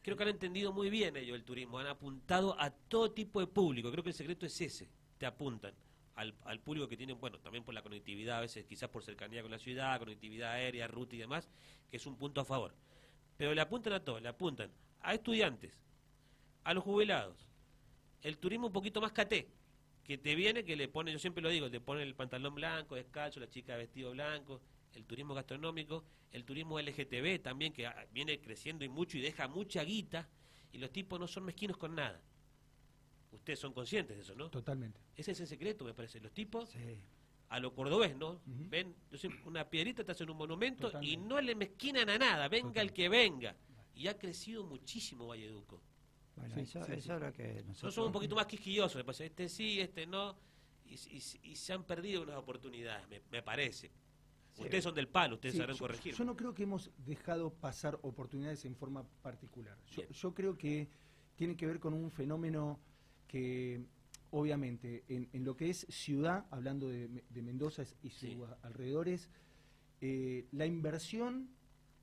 Creo 0.00 0.16
que 0.16 0.22
han 0.22 0.28
entendido 0.28 0.72
muy 0.72 0.90
bien 0.90 1.16
ellos 1.16 1.34
el 1.34 1.42
turismo, 1.42 1.80
han 1.80 1.88
apuntado 1.88 2.54
a 2.56 2.70
todo 2.70 3.10
tipo 3.10 3.40
de 3.40 3.48
público, 3.48 3.90
creo 3.90 4.04
que 4.04 4.10
el 4.10 4.14
secreto 4.14 4.46
es 4.46 4.60
ese, 4.60 4.88
te 5.18 5.26
apuntan 5.26 5.74
al, 6.14 6.34
al 6.44 6.60
público 6.60 6.88
que 6.88 6.96
tienen, 6.96 7.18
bueno, 7.20 7.38
también 7.38 7.64
por 7.64 7.74
la 7.74 7.82
conectividad, 7.82 8.38
a 8.38 8.40
veces 8.40 8.64
quizás 8.64 8.88
por 8.90 9.02
cercanía 9.02 9.42
con 9.42 9.50
la 9.50 9.58
ciudad, 9.58 9.98
conectividad 9.98 10.52
aérea, 10.52 10.86
ruta 10.86 11.16
y 11.16 11.18
demás, 11.18 11.48
que 11.90 11.96
es 11.96 12.06
un 12.06 12.16
punto 12.16 12.40
a 12.40 12.44
favor. 12.44 12.74
Pero 13.36 13.54
le 13.54 13.60
apuntan 13.60 13.92
a 13.94 14.04
todo, 14.04 14.20
le 14.20 14.28
apuntan 14.28 14.70
a 15.00 15.14
estudiantes, 15.14 15.72
a 16.64 16.74
los 16.74 16.84
jubilados, 16.84 17.48
el 18.22 18.38
turismo 18.38 18.68
un 18.68 18.72
poquito 18.72 19.00
más 19.00 19.12
caté, 19.12 19.48
que 20.04 20.18
te 20.18 20.34
viene, 20.34 20.64
que 20.64 20.76
le 20.76 20.88
pone, 20.88 21.12
yo 21.12 21.18
siempre 21.18 21.42
lo 21.42 21.48
digo, 21.48 21.70
te 21.70 21.80
pone 21.80 22.02
el 22.02 22.14
pantalón 22.14 22.54
blanco, 22.54 22.94
descalzo, 22.96 23.40
la 23.40 23.48
chica 23.48 23.76
vestido 23.76 24.10
blanco, 24.12 24.60
el 24.94 25.04
turismo 25.04 25.34
gastronómico, 25.34 26.04
el 26.30 26.44
turismo 26.44 26.78
LGTB 26.78 27.40
también, 27.42 27.72
que 27.72 27.86
ah, 27.86 28.06
viene 28.12 28.40
creciendo 28.40 28.84
y 28.84 28.88
mucho 28.88 29.16
y 29.18 29.20
deja 29.20 29.48
mucha 29.48 29.82
guita, 29.84 30.28
y 30.72 30.78
los 30.78 30.90
tipos 30.90 31.20
no 31.20 31.28
son 31.28 31.44
mezquinos 31.44 31.76
con 31.76 31.94
nada. 31.94 32.20
Ustedes 33.32 33.58
son 33.58 33.72
conscientes 33.72 34.16
de 34.16 34.22
eso, 34.22 34.34
¿no? 34.34 34.50
Totalmente. 34.50 35.00
Ese 35.16 35.32
es 35.32 35.40
el 35.40 35.46
secreto, 35.46 35.84
me 35.84 35.94
parece. 35.94 36.20
Los 36.20 36.32
tipos, 36.32 36.76
a 37.48 37.58
lo 37.58 37.74
cordobés, 37.74 38.16
¿no? 38.16 38.40
Ven, 38.46 38.94
una 39.46 39.68
piedrita, 39.68 40.04
te 40.04 40.12
hacen 40.12 40.30
un 40.30 40.36
monumento 40.36 40.92
y 41.00 41.16
no 41.16 41.40
le 41.40 41.54
mezquinan 41.54 42.08
a 42.10 42.18
nada, 42.18 42.48
venga 42.48 42.80
el 42.82 42.92
que 42.92 43.08
venga. 43.08 43.56
Y 43.94 44.06
ha 44.08 44.18
crecido 44.18 44.64
muchísimo 44.64 45.26
Valleduco. 45.26 45.82
Bueno, 46.36 46.56
eso, 46.56 46.80
es 46.86 47.06
lo 47.06 47.32
que 47.32 47.44
nosotros... 47.44 47.66
Nosotros 47.66 47.94
somos 47.94 48.06
un 48.06 48.12
poquito 48.12 48.34
más 48.34 48.46
quisquillosos, 48.46 49.04
me 49.04 49.26
este 49.26 49.48
sí, 49.48 49.80
este 49.80 50.06
no, 50.06 50.36
y, 50.86 51.56
se 51.56 51.72
han 51.72 51.84
perdido 51.84 52.22
unas 52.22 52.36
oportunidades, 52.36 53.06
me, 53.30 53.42
parece. 53.42 53.90
Ustedes 54.58 54.84
son 54.84 54.94
del 54.94 55.08
palo, 55.08 55.36
ustedes 55.36 55.56
sabrán 55.56 55.76
corregir. 55.76 56.14
Yo 56.14 56.24
no 56.24 56.36
creo 56.36 56.54
que 56.54 56.64
hemos 56.64 56.90
dejado 56.98 57.52
pasar 57.52 57.98
oportunidades 58.02 58.64
en 58.64 58.76
forma 58.76 59.04
particular. 59.22 59.76
Yo, 60.10 60.34
creo 60.34 60.56
que 60.56 60.88
tiene 61.36 61.56
que 61.56 61.66
ver 61.66 61.80
con 61.80 61.94
un 61.94 62.10
fenómeno 62.10 62.78
que, 63.32 63.82
obviamente, 64.30 65.04
en, 65.08 65.44
lo 65.44 65.56
que 65.56 65.70
es 65.70 65.86
ciudad, 65.88 66.44
hablando 66.50 66.88
de, 66.88 67.08
Mendoza 67.42 67.82
y 68.02 68.10
sus 68.10 68.36
alrededores, 68.62 69.28
eh, 70.02 70.46
la 70.52 70.66
inversión 70.66 71.48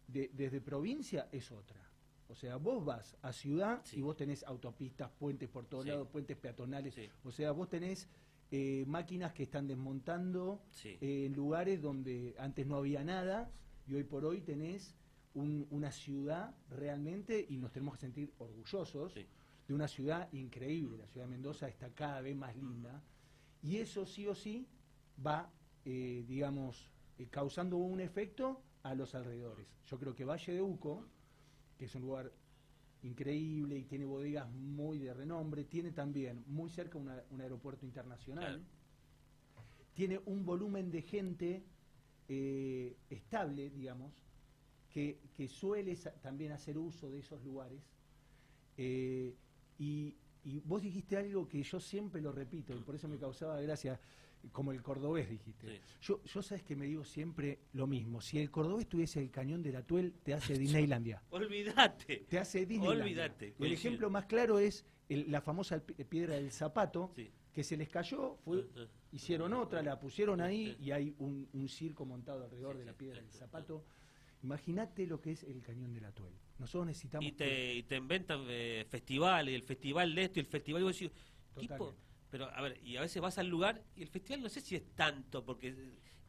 desde 0.07 0.59
provincia 0.59 1.29
es 1.31 1.51
otra. 1.51 1.79
O 2.27 2.35
sea, 2.35 2.57
vos 2.57 2.83
vas 2.83 3.15
a 3.21 3.31
ciudad 3.31 3.83
y 3.93 4.01
vos 4.01 4.15
tenés 4.15 4.43
autopistas, 4.43 5.11
puentes 5.19 5.49
por 5.49 5.65
todos 5.67 5.85
lados, 5.85 6.07
puentes 6.07 6.35
peatonales. 6.37 6.95
O 7.23 7.31
sea, 7.31 7.51
vos 7.51 7.69
tenés 7.69 8.07
eh, 8.51 8.83
máquinas 8.87 9.33
que 9.33 9.43
están 9.43 9.67
desmontando 9.67 10.63
en 11.01 11.33
lugares 11.33 11.79
donde 11.81 12.35
antes 12.39 12.65
no 12.65 12.77
había 12.77 13.03
nada 13.03 13.51
y 13.87 13.93
hoy 13.93 14.03
por 14.03 14.25
hoy 14.25 14.41
tenés 14.41 14.95
un- 15.35 15.67
una 15.69 15.91
ciudad 15.91 16.55
realmente 16.71 17.45
y 17.47 17.57
nos 17.57 17.71
tenemos 17.71 17.93
que 17.95 17.99
sentir 18.01 18.33
orgullosos 18.39 19.13
Sí. 19.13 19.27
De 19.69 19.75
una 19.75 19.88
ciudad 19.88 20.27
increíble. 20.34 20.97
La 20.97 21.05
ciudad 21.08 21.27
de 21.27 21.32
Mendoza 21.32 21.67
está 21.67 21.89
cada 21.91 22.21
vez 22.21 22.36
más 22.36 22.55
linda 22.55 23.03
y 23.62 23.77
eso 23.77 24.03
sí 24.03 24.25
o 24.25 24.34
sí 24.34 24.67
va, 25.25 25.47
eh, 25.86 26.25
digamos, 26.27 26.89
eh, 27.19 27.27
causando 27.29 27.77
un 27.77 27.99
efecto 27.99 28.63
a 28.82 28.95
los 28.95 29.13
alrededores. 29.13 29.67
Yo 29.86 29.99
creo 29.99 30.15
que 30.15 30.25
Valle 30.25 30.53
de 30.53 30.62
Uco, 30.63 31.05
que 31.77 31.86
es 31.86 31.93
un 31.93 32.01
lugar 32.01 32.32
increíble 33.03 33.77
y 33.77 33.84
tiene 33.84 34.05
bodegas 34.05 34.49
muy 34.49 34.97
de 34.97 35.13
renombre, 35.13 35.63
tiene 35.65 35.91
también 35.91 36.43
muy 36.47 36.71
cerca 36.71 36.97
una- 36.97 37.23
un 37.29 37.39
aeropuerto 37.39 37.86
internacional, 37.86 38.55
Claro. 38.55 39.67
tiene 39.93 40.19
un 40.25 40.45
volumen 40.45 40.89
de 40.89 41.03
gente 41.03 41.63
eh, 42.32 42.95
estable, 43.10 43.69
digamos, 43.71 44.13
que, 44.93 45.19
que 45.36 45.47
suele 45.47 45.95
también 46.21 46.51
hacer 46.53 46.77
uso 46.77 47.10
de 47.10 47.19
esos 47.19 47.43
lugares. 47.43 47.82
Eh, 48.77 49.36
y, 49.79 50.15
y 50.43 50.59
vos 50.59 50.81
dijiste 50.81 51.17
algo 51.17 51.47
que 51.47 51.63
yo 51.63 51.79
siempre 51.79 52.21
lo 52.21 52.31
repito, 52.31 52.75
y 52.75 52.79
por 52.81 52.93
eso 52.95 53.07
me 53.07 53.17
causaba 53.17 53.59
gracia, 53.61 53.99
como 54.51 54.71
el 54.71 54.81
cordobés 54.81 55.29
dijiste. 55.29 55.67
Sí. 55.67 55.81
Yo, 56.01 56.23
yo 56.23 56.41
sabes 56.41 56.63
que 56.63 56.75
me 56.75 56.85
digo 56.85 57.03
siempre 57.03 57.59
lo 57.73 57.87
mismo, 57.87 58.21
si 58.21 58.39
el 58.39 58.49
cordobés 58.51 58.87
tuviese 58.87 59.19
el 59.19 59.31
cañón 59.31 59.61
de 59.63 59.71
la 59.71 59.81
Tuel, 59.83 60.13
te 60.23 60.33
hace 60.33 60.57
Disneylandia. 60.57 61.21
Olvídate. 61.31 62.25
Te 62.29 62.37
hace 62.39 62.65
Disneylandia. 62.65 63.03
Olvídate, 63.03 63.55
El 63.59 63.73
ejemplo 63.73 64.09
más 64.09 64.25
claro 64.27 64.59
es 64.59 64.85
el- 65.09 65.29
la 65.31 65.41
famosa 65.41 65.79
pi- 65.79 65.95
piedra 66.05 66.35
del 66.35 66.51
zapato, 66.51 67.11
Sí. 67.15 67.29
que 67.51 67.63
se 67.63 67.75
les 67.75 67.89
cayó, 67.89 68.37
fue, 68.45 68.65
Ah, 68.75 68.81
ah. 68.81 68.87
hicieron 69.11 69.53
otra, 69.53 69.81
la 69.81 69.99
pusieron 69.99 70.39
ahí 70.39 70.77
y 70.79 70.91
hay 70.91 71.13
un, 71.19 71.49
un 71.51 71.67
circo 71.67 72.05
montado 72.05 72.43
alrededor 72.45 72.77
de 72.77 72.85
la 72.85 72.93
piedra 72.93 73.19
del 73.21 73.31
zapato. 73.31 73.83
Imagínate 74.41 75.06
lo 75.06 75.19
que 75.21 75.32
es 75.32 75.43
el 75.43 75.62
cañón 75.62 75.93
de 75.93 76.02
la 76.02 76.12
Tuel. 76.12 76.34
Nosotros 76.58 76.88
necesitamos... 76.88 77.28
Y 77.28 77.32
te, 77.34 77.75
y 77.75 77.84
te 77.84 77.97
inventan 77.97 78.45
eh, 78.47 78.86
festivales, 78.89 79.54
el 79.56 79.63
festival 79.63 80.15
de 80.15 80.23
esto 80.23 80.39
y 80.39 80.41
el 80.41 80.47
festival. 80.47 80.82
Y 80.82 80.86
vos 80.86 80.99
decís, 80.99 81.12
tipo, 81.58 81.95
pero 82.30 82.45
a 82.45 82.62
ver, 82.62 82.80
y 82.84 82.97
a 82.97 83.02
veces 83.02 83.21
vas 83.21 83.38
al 83.38 83.47
lugar 83.47 83.84
y 83.95 84.04
el 84.04 84.08
festival 84.08 84.41
no 84.41 84.49
sé 84.49 84.62
si 84.62 84.75
es 84.75 84.84
tanto, 84.95 85.43
porque 85.43 85.73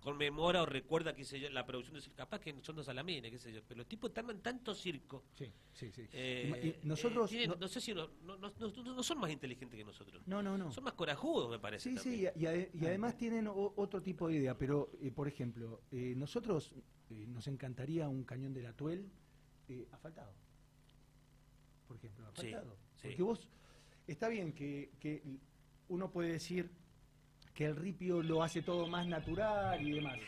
conmemora 0.00 0.62
o 0.62 0.66
recuerda, 0.66 1.14
yo, 1.14 1.50
la 1.50 1.64
producción 1.66 1.94
de 2.00 2.10
capaz 2.14 2.40
que 2.40 2.54
son 2.62 2.76
dos 2.76 2.86
salamines, 2.86 3.30
qué 3.30 3.38
sé 3.38 3.52
yo, 3.52 3.62
pero 3.66 3.78
los 3.78 3.86
tipos 3.86 4.10
están 4.10 4.28
en 4.30 4.40
tanto 4.40 4.74
circo. 4.74 5.24
Sí, 5.34 5.52
sí, 5.72 5.90
sí. 5.92 6.06
eh, 6.12 6.78
y 6.82 6.86
nosotros... 6.86 7.30
eh, 7.32 7.36
tienen- 7.36 7.50
no, 7.50 7.56
no, 7.56 7.68
sé 7.68 7.80
si 7.80 7.94
no, 7.94 8.08
no, 8.24 9.02
son 9.02 9.18
más 9.18 9.30
inteligentes 9.30 9.76
que 9.78 9.84
nosotros. 9.84 10.22
no, 10.26 10.42
no, 10.42 10.56
no. 10.58 10.72
Son 10.72 10.84
más 10.84 10.94
corajudos, 10.94 11.50
me 11.50 11.58
parece. 11.58 11.90
Sí, 11.90 11.98
sí, 11.98 12.02
también. 12.04 12.32
y, 12.36 12.42
y 12.42 12.46
ade- 12.46 12.70
y 12.74 12.86
además 12.86 13.16
tienen 13.16 13.46
o- 13.46 13.72
otro 13.76 14.00
tipo 14.02 14.28
de 14.28 14.36
idea, 14.36 14.56
pero, 14.56 14.90
eh, 15.00 15.10
por 15.10 15.28
ejemplo, 15.28 15.82
nosotros 15.90 16.74
nos 17.10 17.46
encantaría 17.48 18.08
un 18.08 18.24
cañón 18.24 18.52
de 18.54 18.62
la 18.62 18.72
Tuel 18.72 19.10
asfaltado. 19.92 20.34
Por 21.86 21.96
ejemplo, 21.96 22.24
Sí, 22.36 22.46
asfaltado. 22.52 22.76
sí. 22.96 23.08
Porque 23.08 23.22
vos, 23.22 23.48
está 24.06 24.28
bien 24.28 24.52
que, 24.52 24.92
que 25.00 25.22
uno 25.88 26.10
puede 26.10 26.32
decir 26.32 26.70
que 27.60 27.66
el 27.66 27.76
ripio 27.76 28.22
lo 28.22 28.42
hace 28.42 28.62
todo 28.62 28.86
más 28.86 29.06
natural 29.06 29.86
y 29.86 29.92
demás, 29.92 30.18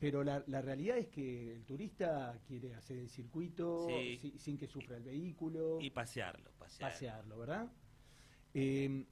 pero 0.00 0.24
la, 0.24 0.42
la 0.48 0.60
realidad 0.60 0.98
es 0.98 1.06
que 1.06 1.52
el 1.52 1.64
turista 1.64 2.36
quiere 2.44 2.74
hacer 2.74 2.98
el 2.98 3.08
circuito 3.08 3.86
Sí. 3.88 4.18
si- 4.20 4.36
sin 4.40 4.58
que 4.58 4.66
sufra 4.66 4.96
el 4.96 5.04
vehículo 5.04 5.78
Y 5.80 5.90
pasearlo, 5.90 6.50
pasear. 6.58 6.90
pasearlo, 6.90 7.38
¿verdad? 7.38 7.70
Eh, 8.52 9.06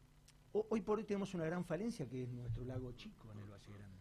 ho- 0.53 0.67
hoy 0.69 0.81
por 0.81 0.99
hoy 0.99 1.05
tenemos 1.05 1.33
una 1.35 1.45
gran 1.45 1.65
falencia 1.65 2.09
que 2.09 2.25
es 2.25 2.29
nuestro 2.29 2.65
lago 2.65 2.91
chico 2.97 3.31
en 3.31 3.39
el 3.39 3.49
Valle 3.49 3.73
Grande. 3.73 4.01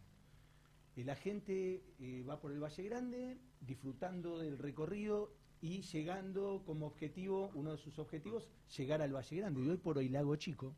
Eh, 0.95 1.03
la 1.03 1.15
gente 1.15 1.83
eh, 1.99 2.23
va 2.27 2.39
por 2.39 2.51
el 2.53 2.59
Valle 2.59 2.81
Grande 2.83 3.37
disfrutando 3.61 4.39
del 4.39 4.57
recorrido 4.57 5.31
y 5.61 5.81
llegando 5.83 6.63
como 6.65 6.87
objetivo, 6.87 7.51
uno 7.53 7.73
de 7.73 7.77
sus 7.77 7.99
objetivos, 7.99 8.49
llegar 8.75 9.03
al 9.03 9.13
Valle 9.15 9.37
Grande. 9.37 9.61
Y 9.61 9.69
hoy 9.69 9.77
por 9.77 9.99
hoy 9.99 10.09
Lago 10.09 10.35
Chico, 10.37 10.75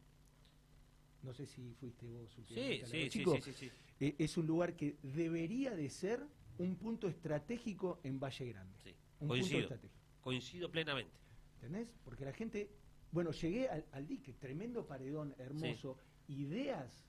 no 1.25 1.33
sé 1.33 1.45
si 1.45 1.73
fuiste 1.73 2.07
vos 2.07 2.31
Sí, 2.33 2.43
sí, 2.45 2.85
sí, 2.85 3.09
Chico, 3.09 3.35
sí, 3.37 3.41
sí, 3.41 3.53
sí. 3.53 3.71
eh, 3.99 4.15
es 4.19 4.37
un 4.37 4.45
lugar 4.47 4.75
que 4.75 4.97
debería 5.03 5.75
de 5.75 5.89
ser 5.89 6.25
un 6.57 6.75
punto 6.77 7.07
estratégico 7.07 7.99
en 8.03 8.19
Valle 8.19 8.45
Grande. 8.45 8.77
Sí, 8.83 8.89
Un 9.19 9.27
punto 9.27 9.27
coincido. 9.33 9.61
estratégico. 9.61 9.99
Coincido 10.21 10.71
plenamente. 10.71 11.17
¿Entendés? 11.55 11.91
Porque 12.03 12.23
la 12.25 12.31
gente, 12.33 12.69
bueno, 13.11 13.31
llegué 13.31 13.67
al, 13.67 13.85
al 13.91 14.07
dique, 14.07 14.33
tremendo 14.33 14.85
paredón, 14.85 15.33
hermoso, 15.37 15.97
ideas, 16.27 17.05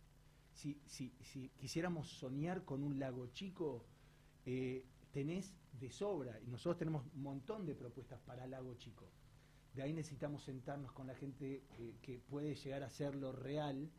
si, 0.52 0.80
si, 0.86 1.12
si 1.20 1.50
quisiéramos 1.50 2.08
soñar 2.08 2.64
con 2.64 2.82
un 2.82 2.98
lago 2.98 3.26
chico, 3.28 3.84
eh, 4.46 4.84
tenés 5.12 5.54
de 5.72 5.90
sobra, 5.90 6.40
y 6.40 6.46
nosotros 6.48 6.78
tenemos 6.78 7.04
un 7.14 7.22
montón 7.22 7.66
de 7.66 7.74
propuestas 7.74 8.18
para 8.20 8.46
lago 8.46 8.74
chico. 8.76 9.10
De 9.74 9.82
ahí 9.82 9.92
necesitamos 9.92 10.42
sentarnos 10.44 10.90
con 10.92 11.06
la 11.06 11.14
gente 11.14 11.62
eh, 11.78 11.94
que 12.00 12.18
puede 12.18 12.54
llegar 12.54 12.82
a 12.82 12.86
hacerlo 12.86 13.32
real, 13.32 13.90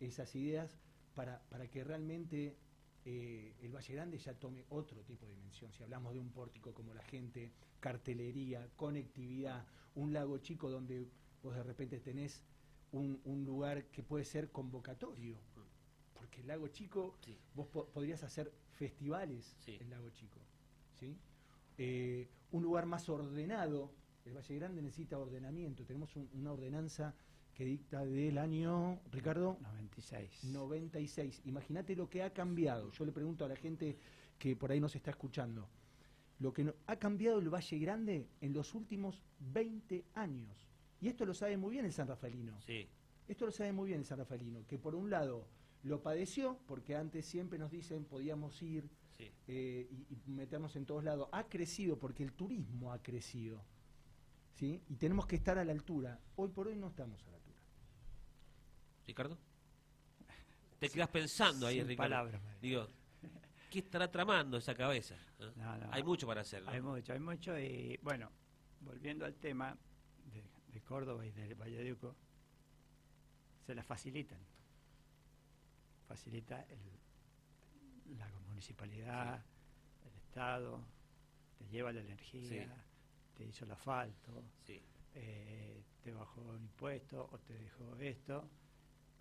esas 0.00 0.34
ideas, 0.34 0.70
para, 1.14 1.40
para 1.48 1.68
que 1.68 1.82
realmente 1.84 2.56
eh, 3.04 3.54
el 3.60 3.74
Valle 3.74 3.94
Grande 3.94 4.18
ya 4.18 4.34
tome 4.34 4.64
otro 4.68 5.02
tipo 5.02 5.26
de 5.26 5.32
dimensión. 5.32 5.72
Si 5.72 5.82
hablamos 5.82 6.14
de 6.14 6.20
un 6.20 6.30
pórtico 6.30 6.72
como 6.74 6.94
la 6.94 7.02
gente, 7.02 7.52
cartelería, 7.80 8.68
conectividad, 8.76 9.66
un 9.94 10.12
lago 10.12 10.38
chico 10.38 10.70
donde 10.70 11.06
vos 11.42 11.54
de 11.54 11.62
repente 11.62 11.98
tenés 12.00 12.42
un, 12.92 13.20
un 13.24 13.44
lugar 13.44 13.86
que 13.86 14.02
puede 14.02 14.24
ser 14.24 14.50
convocatorio. 14.50 15.36
Porque 16.14 16.40
el 16.40 16.48
lago 16.48 16.68
chico, 16.68 17.16
Sí. 17.24 17.36
vos 17.54 17.66
po- 17.68 17.86
podrías 17.88 18.22
hacer 18.22 18.52
festivales 18.74 19.56
Sí. 19.60 19.76
en 19.80 19.90
Lago 19.90 20.10
Chico. 20.10 20.40
¿sí? 20.98 21.16
Eh, 21.78 22.28
un 22.52 22.62
lugar 22.62 22.86
más 22.86 23.08
ordenado. 23.08 23.92
El 24.24 24.34
Valle 24.36 24.54
Grande 24.56 24.82
necesita 24.82 25.18
ordenamiento. 25.18 25.84
Tenemos 25.84 26.14
un- 26.16 26.28
una 26.34 26.52
ordenanza 26.52 27.14
que 27.58 27.64
dicta 27.64 28.06
del 28.06 28.38
año, 28.38 29.00
Ricardo, 29.10 29.58
96. 29.62 30.44
96. 30.44 31.42
Imagínate 31.44 31.96
lo 31.96 32.08
que 32.08 32.22
ha 32.22 32.32
cambiado. 32.32 32.92
Yo 32.92 33.04
le 33.04 33.10
pregunto 33.10 33.44
a 33.44 33.48
la 33.48 33.56
gente 33.56 33.98
que 34.38 34.54
por 34.54 34.70
ahí 34.70 34.78
nos 34.78 34.94
está 34.94 35.10
escuchando. 35.10 35.68
Lo 36.38 36.52
que 36.52 36.62
no- 36.62 36.74
ha 36.86 36.94
cambiado 37.00 37.40
el 37.40 37.52
Valle 37.52 37.78
Grande 37.80 38.28
en 38.40 38.52
los 38.52 38.76
últimos 38.76 39.20
20 39.40 40.04
años. 40.14 40.68
Y 41.00 41.08
esto 41.08 41.26
lo 41.26 41.34
sabe 41.34 41.56
muy 41.56 41.72
bien 41.72 41.84
el 41.84 41.92
San 41.92 42.06
Rafaelino. 42.06 42.60
Sí, 42.60 42.88
Esto 43.26 43.44
lo 43.46 43.50
sabe 43.52 43.72
muy 43.72 43.88
bien 43.88 43.98
el 43.98 44.06
San 44.06 44.18
Rafaelino, 44.18 44.64
que 44.68 44.78
por 44.78 44.94
un 44.94 45.10
lado 45.10 45.44
lo 45.82 46.00
padeció, 46.00 46.60
porque 46.66 46.94
antes 46.94 47.26
siempre 47.26 47.58
nos 47.58 47.72
dicen 47.72 48.04
podíamos 48.04 48.62
ir 48.62 48.88
sí. 49.18 49.30
eh, 49.48 49.88
y, 49.90 50.30
y 50.30 50.32
meternos 50.32 50.76
en 50.76 50.86
todos 50.86 51.02
lados. 51.02 51.28
Ha 51.32 51.48
crecido 51.48 51.98
porque 51.98 52.22
el 52.22 52.32
turismo 52.34 52.92
ha 52.92 53.02
crecido. 53.02 53.64
¿sí? 54.54 54.80
Y 54.88 54.94
tenemos 54.94 55.26
que 55.26 55.34
estar 55.36 55.58
a 55.58 55.64
la 55.64 55.72
altura. 55.72 56.20
Hoy 56.36 56.48
por 56.50 56.68
hoy 56.68 56.76
no 56.76 56.86
estamos 56.88 57.20
a 57.26 57.30
la 57.30 57.36
altura. 57.36 57.47
Ricardo. 59.08 59.38
Te 60.78 60.90
quedas 60.90 61.08
pensando 61.08 61.66
ahí, 61.66 61.78
Sin 61.78 61.88
Ricardo. 61.88 62.10
palabras. 62.10 62.42
Digo, 62.60 62.86
¿qué 63.70 63.78
estará 63.80 64.10
tramando 64.10 64.58
esa 64.58 64.74
cabeza? 64.74 65.14
eh? 65.40 65.50
No, 65.56 65.76
no. 65.78 65.88
Hay 65.90 66.02
mucho 66.02 66.26
para 66.26 66.42
hacer, 66.42 66.62
¿no? 66.62 66.70
Hay 66.70 66.80
mucho, 66.82 67.12
hay 67.14 67.18
mucho. 67.18 67.58
Y 67.58 67.98
bueno, 68.02 68.30
volviendo 68.82 69.24
al 69.24 69.34
tema 69.36 69.76
de, 70.30 70.44
de 70.72 70.80
Córdoba 70.82 71.24
y 71.24 71.30
del 71.32 71.54
Valle 71.54 71.82
de 71.82 71.92
Uco, 71.94 72.14
se 73.66 73.74
las 73.74 73.86
facilitan. 73.86 74.38
Facilita 76.06 76.62
el- 76.64 78.18
la 78.18 78.28
municipalidad, 78.46 79.42
el 80.06 80.14
Estado, 80.16 80.84
te 81.58 81.66
lleva 81.68 81.92
la 81.92 82.00
energía, 82.00 82.66
Sí. 82.66 82.82
te 83.38 83.44
hizo 83.46 83.64
el 83.64 83.70
asfalto, 83.72 84.44
Sí, 84.66 84.80
eh, 85.14 85.82
te 86.02 86.12
bajó 86.12 86.42
un 86.42 86.56
impuesto 86.62 87.28
o 87.32 87.38
te 87.38 87.54
dejó 87.54 87.96
esto. 87.96 88.48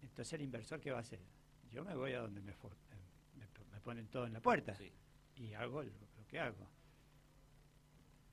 Entonces 0.02 0.34
el 0.34 0.42
inversor, 0.42 0.80
¿qué 0.80 0.92
va 0.92 0.98
a 0.98 1.02
hacer? 1.02 1.20
Yo 1.72 1.84
me 1.84 1.96
voy 1.96 2.14
a 2.14 2.20
donde 2.22 2.42
me, 2.42 2.54
for- 2.54 2.76
me, 3.36 3.46
me 3.72 3.80
ponen 3.82 4.08
todo 4.08 4.26
en 4.26 4.34
la 4.34 4.42
puerta 4.42 4.74
sí. 4.76 4.92
y 5.36 5.54
hago 5.54 5.84
lo, 5.84 5.90
lo 5.92 6.28
que 6.28 6.40
hago. 6.40 6.68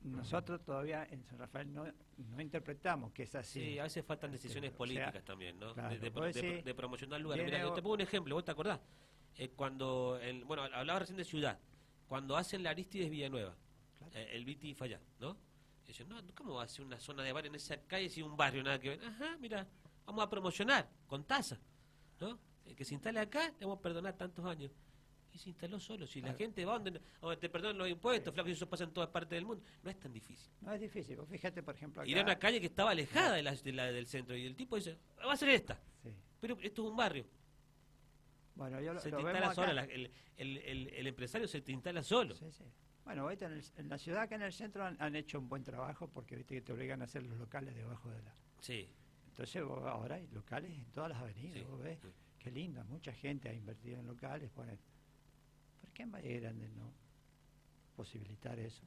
Nosotros 0.04 0.62
todavía 0.62 1.06
en 1.10 1.24
San 1.24 1.38
Rafael 1.38 1.72
no, 1.72 1.86
no 2.18 2.42
interpretamos 2.42 3.10
que 3.12 3.22
es 3.22 3.34
así. 3.34 3.60
Sí, 3.60 3.78
a 3.78 3.84
veces 3.84 4.04
faltan 4.04 4.34
Este, 4.34 4.42
decisiones 4.48 4.68
o 4.68 4.72
sea, 4.72 4.78
políticas 4.78 5.24
también, 5.24 5.58
¿no? 5.58 5.72
claro, 5.72 5.88
de, 5.88 5.98
de- 5.98 6.10
de- 6.10 6.32
decís, 6.42 6.64
de 6.64 6.74
promocionar 6.74 7.20
lugares. 7.22 7.44
Mira, 7.44 7.58
yo 7.60 7.72
te 7.72 7.80
pongo 7.80 7.94
un 7.94 8.02
ejemplo, 8.02 8.34
¿vos 8.34 8.44
te 8.44 8.50
acordás? 8.50 8.80
Eh, 9.36 9.48
cuando, 9.56 10.18
el, 10.20 10.44
bueno, 10.44 10.62
hablaba 10.64 10.98
recién 10.98 11.16
de 11.16 11.24
ciudad, 11.24 11.58
cuando 12.06 12.36
hacen 12.36 12.62
la 12.62 12.70
Aristides 12.70 13.10
Villanueva, 13.10 13.56
Claro. 13.98 14.12
eh, 14.14 14.28
el 14.32 14.44
Viti 14.44 14.74
Fallá, 14.74 15.00
¿no? 15.20 15.38
Y 15.84 15.88
dicen, 15.88 16.06
no, 16.08 16.20
¿cómo 16.34 16.54
va 16.56 16.64
a 16.64 16.68
ser 16.68 16.84
una 16.84 17.00
zona 17.00 17.22
de 17.22 17.32
bar 17.32 17.46
en 17.46 17.54
esa 17.54 17.80
calle 17.86 18.10
si 18.10 18.20
un 18.20 18.36
barrio 18.36 18.62
nada 18.62 18.78
que 18.78 18.90
ver? 18.90 19.04
Ajá, 19.04 19.36
mira, 19.40 19.66
vamos 20.06 20.24
a 20.24 20.30
promocionar 20.30 20.88
con 21.06 21.24
tasa, 21.24 21.58
¿no? 22.20 22.38
El 22.64 22.74
que 22.74 22.84
se 22.84 22.94
instale 22.94 23.20
acá, 23.20 23.48
le 23.58 23.66
vamos 23.66 23.78
a 23.78 23.82
perdonar 23.82 24.14
tantos 24.16 24.44
años. 24.46 24.70
Y 25.32 25.38
se 25.38 25.48
instaló 25.48 25.80
solo. 25.80 26.06
Si 26.06 26.20
la 26.20 26.32
gente 26.34 26.64
va 26.64 26.74
donde, 26.78 27.00
donde 27.20 27.36
te 27.38 27.48
perdonan 27.48 27.76
los 27.76 27.88
impuestos, 27.88 28.32
flaco, 28.32 28.48
y 28.48 28.52
eso 28.52 28.68
pasa 28.68 28.84
en 28.84 28.92
todas 28.92 29.10
partes 29.10 29.30
del 29.30 29.44
mundo, 29.44 29.64
no 29.82 29.90
es 29.90 29.98
tan 29.98 30.12
difícil. 30.12 30.48
No 30.60 30.72
es 30.72 30.80
difícil. 30.80 31.16
Vos 31.16 31.28
fíjate, 31.28 31.60
por 31.62 31.74
ejemplo, 31.74 32.02
acá. 32.02 32.08
Ir 32.10 32.18
a 32.18 32.22
una 32.22 32.38
calle 32.38 32.60
que 32.60 32.66
estaba 32.66 32.92
alejada 32.92 33.34
de 33.34 33.42
la, 33.42 33.52
de 33.52 33.72
la- 33.72 33.90
del 33.90 34.06
centro 34.06 34.36
y 34.36 34.46
el 34.46 34.54
tipo 34.54 34.76
dice, 34.76 34.96
va 35.26 35.32
a 35.32 35.36
ser 35.36 35.48
esta, 35.48 35.80
Sí. 36.04 36.14
pero 36.40 36.56
esto 36.60 36.82
es 36.84 36.88
un 36.88 36.96
barrio. 36.96 37.26
Bueno, 38.54 38.80
yo 38.80 38.94
lo, 38.94 39.00
Se 39.00 39.10
lo 39.10 39.16
te 39.18 39.24
vemos 39.24 39.40
instala 39.42 39.54
solo, 39.54 39.72
la- 39.72 39.82
el, 39.84 40.10
el- 40.36 40.58
el- 40.58 40.88
el 40.94 41.06
empresario 41.08 41.48
se 41.48 41.60
te 41.60 41.72
instala 41.72 42.02
solo. 42.04 42.36
Sí, 42.36 42.52
sí. 42.52 42.64
Bueno, 43.04 43.22
ahorita 43.22 43.46
en, 43.46 43.52
el- 43.54 43.64
en 43.76 43.88
la 43.88 43.98
ciudad, 43.98 44.22
acá 44.22 44.36
en 44.36 44.42
el 44.42 44.52
centro, 44.52 44.84
han, 44.84 44.96
han 45.02 45.16
hecho 45.16 45.40
un 45.40 45.48
buen 45.48 45.64
trabajo 45.64 46.08
porque 46.08 46.36
viste 46.36 46.54
que 46.54 46.62
te 46.62 46.72
obligan 46.72 47.02
a 47.02 47.06
hacer 47.06 47.24
los 47.24 47.36
locales 47.36 47.74
debajo 47.74 48.08
de 48.10 48.22
la. 48.22 48.34
Sí. 48.60 48.88
Entonces 49.34 49.64
vos 49.64 49.82
ahora 49.84 50.14
hay 50.14 50.28
locales 50.28 50.70
en 50.70 50.84
todas 50.92 51.10
las 51.10 51.18
avenidas, 51.20 51.58
Sí, 51.58 51.64
vos 51.68 51.82
ves, 51.82 51.98
sí. 52.00 52.08
qué 52.38 52.52
lindo, 52.52 52.84
mucha 52.84 53.12
gente 53.12 53.48
ha 53.48 53.52
invertido 53.52 53.98
en 53.98 54.06
locales, 54.06 54.48
ponen. 54.50 54.78
¿Por 55.80 55.90
qué 55.90 56.04
en 56.04 56.12
Valle 56.12 56.38
Grande 56.38 56.68
no 56.68 56.92
posibilitar 57.96 58.56
eso? 58.60 58.84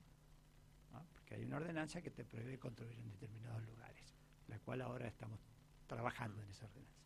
¿Ah? 0.94 1.04
Porque 1.12 1.36
hay 1.36 1.44
una 1.44 1.58
ordenanza 1.58 2.02
que 2.02 2.12
te 2.12 2.24
prohíbe 2.24 2.58
construir 2.58 2.98
en 2.98 3.10
determinados 3.10 3.62
lugares, 3.66 4.16
la 4.48 4.58
cual 4.60 4.82
ahora 4.82 5.08
estamos 5.10 5.38
trabajando 5.86 6.42
en 6.42 6.50
esa 6.50 6.66
ordenanza. 6.66 6.98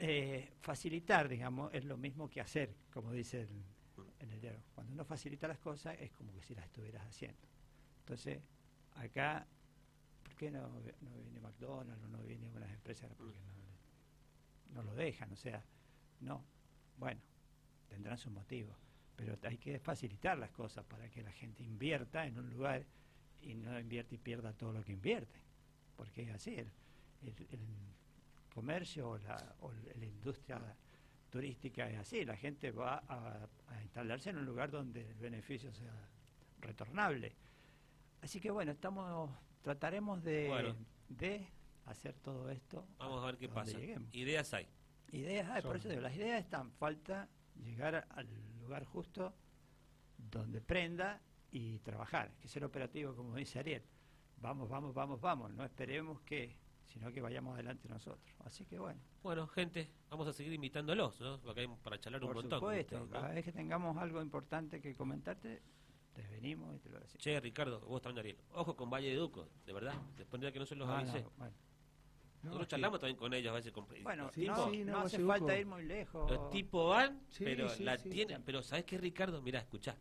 Eh, 0.00 0.54
facilitar, 0.60 1.28
digamos, 1.28 1.72
es 1.72 1.84
lo 1.84 1.96
mismo 1.96 2.28
que 2.28 2.40
hacer, 2.40 2.74
como 2.92 3.12
dice 3.12 3.42
el, 3.42 3.64
en 4.18 4.30
el 4.32 4.40
diario. 4.40 4.60
Cuando 4.74 4.92
uno 4.92 5.04
facilita 5.04 5.46
las 5.46 5.58
cosas 5.60 5.96
es 6.00 6.10
como 6.10 6.32
que 6.32 6.42
si 6.42 6.54
las 6.56 6.64
estuvieras 6.66 7.06
haciendo. 7.06 7.46
Entonces, 8.00 8.42
acá, 8.96 9.46
¿por 10.34 10.40
qué 10.40 10.50
no, 10.50 10.68
no 10.68 11.16
viene 11.22 11.40
McDonald's 11.40 12.02
o 12.02 12.08
no 12.08 12.18
viene 12.24 12.50
unas 12.50 12.68
empresas? 12.72 13.08
Porque 13.16 13.38
no, 13.40 14.74
no 14.74 14.82
lo 14.82 14.92
dejan, 14.96 15.32
o 15.32 15.36
sea, 15.36 15.64
no. 16.20 16.44
Bueno, 16.96 17.20
tendrán 17.88 18.18
sus 18.18 18.32
motivos, 18.32 18.76
pero 19.14 19.38
hay 19.44 19.58
que 19.58 19.78
facilitar 19.78 20.36
las 20.36 20.50
cosas 20.50 20.84
para 20.86 21.08
que 21.08 21.22
la 21.22 21.30
gente 21.30 21.62
invierta 21.62 22.26
en 22.26 22.36
un 22.36 22.50
lugar 22.50 22.84
y 23.42 23.54
no 23.54 23.78
invierte 23.78 24.16
y 24.16 24.18
pierda 24.18 24.52
todo 24.52 24.72
lo 24.72 24.82
que 24.82 24.92
invierte, 24.92 25.38
porque 25.96 26.22
es 26.22 26.30
así. 26.30 26.56
El 26.56 26.72
comercio 28.52 29.10
o 29.10 29.18
la, 29.18 29.54
o 29.60 29.72
la 29.72 30.04
industria 30.04 30.60
turística 31.30 31.88
es 31.88 31.98
así, 31.98 32.24
la 32.24 32.36
gente 32.36 32.72
va 32.72 33.04
a, 33.06 33.48
a 33.68 33.82
instalarse 33.82 34.30
en 34.30 34.38
un 34.38 34.46
lugar 34.46 34.72
donde 34.72 35.08
el 35.08 35.14
beneficio 35.14 35.72
sea 35.72 35.94
retornable. 36.58 37.36
Así 38.20 38.40
que 38.40 38.50
bueno, 38.50 38.72
estamos 38.72 39.30
trataremos 39.64 40.22
de, 40.22 40.46
Bueno. 40.48 40.76
de 41.08 41.48
hacer 41.86 42.14
todo 42.20 42.50
esto. 42.50 42.86
Vamos 42.98 43.22
a 43.22 43.26
ver 43.26 43.38
qué 43.38 43.48
pasa. 43.48 43.76
lleguemos. 43.78 44.14
Ideas 44.14 44.52
hay. 44.54 44.68
Ideas, 45.10 45.48
hay, 45.50 45.62
por 45.62 45.76
eso 45.76 45.88
digo, 45.88 46.00
las 46.02 46.14
ideas 46.14 46.40
están, 46.42 46.70
falta 46.72 47.28
llegar 47.56 48.06
al 48.10 48.28
lugar 48.60 48.84
justo 48.84 49.32
donde 50.18 50.60
prenda 50.60 51.20
y 51.50 51.78
trabajar, 51.80 52.32
que 52.40 52.48
ser 52.48 52.64
operativo, 52.64 53.14
como 53.14 53.34
dice 53.36 53.58
Ariel. 53.60 53.82
Vamos, 54.38 54.68
vamos, 54.68 54.92
vamos, 54.92 55.20
vamos, 55.20 55.52
no 55.52 55.64
esperemos 55.64 56.20
que, 56.22 56.56
sino 56.84 57.12
que 57.12 57.20
vayamos 57.20 57.54
adelante 57.54 57.88
nosotros. 57.88 58.34
Así 58.44 58.66
que 58.66 58.78
bueno, 58.78 59.00
Bueno, 59.22 59.46
gente, 59.46 59.88
vamos 60.10 60.26
a 60.26 60.32
seguir 60.32 60.52
invitándolos, 60.52 61.20
¿no? 61.20 61.40
Porque 61.40 61.60
hay 61.60 61.68
para 61.82 61.98
charlar 62.00 62.20
un 62.22 62.28
por 62.28 62.36
montón. 62.36 62.60
con 62.60 62.70
supuesto, 62.70 62.96
ustedes, 62.96 63.10
¿no? 63.12 63.20
cada 63.20 63.34
vez 63.34 63.44
que 63.44 63.52
tengamos 63.52 63.96
algo 63.96 64.20
importante 64.20 64.80
que 64.80 64.94
comentarte, 64.96 65.62
te 66.14 66.22
venimos 66.28 66.74
y 66.74 66.78
te 66.78 66.88
lo 66.88 66.98
decimos. 67.00 67.22
Che, 67.22 67.38
Ricardo, 67.40 67.80
vos 67.80 68.00
también, 68.00 68.20
Ariel. 68.20 68.38
Ojo 68.52 68.74
con 68.76 68.88
Valle 68.88 69.08
de 69.10 69.16
Duco, 69.16 69.48
de 69.66 69.72
verdad. 69.72 69.94
Después 70.16 70.40
de 70.40 70.52
que 70.52 70.58
no 70.58 70.66
se 70.66 70.74
los 70.76 70.88
Ah, 70.88 70.98
avise. 71.00 71.22
no, 71.22 71.30
bueno. 71.36 71.54
No, 72.42 72.50
Nosotros 72.50 72.66
sí. 72.66 72.70
charlamos 72.72 73.00
también 73.00 73.16
con 73.16 73.32
ellos 73.34 73.50
a 73.52 73.54
veces. 73.54 73.72
Con, 73.72 73.86
Bueno, 74.02 74.30
Sí, 74.32 74.46
no, 74.46 74.54
tipos, 74.54 74.70
sí, 74.70 74.84
no, 74.84 74.92
no 74.92 74.98
hace 75.00 75.18
falta 75.24 75.58
ir 75.58 75.66
muy 75.66 75.82
lejos. 75.84 76.30
los 76.30 76.50
tipos 76.50 76.90
van, 76.90 77.22
Sí, 77.30 77.42
pero 77.44 77.68
sí, 77.70 77.84
la 77.84 77.96
sí. 77.98 78.10
tienen. 78.10 78.42
Pero 78.42 78.62
¿sabes 78.62 78.84
qué, 78.84 78.98
Ricardo? 78.98 79.40
Mirá, 79.42 79.60
escuchá. 79.60 79.96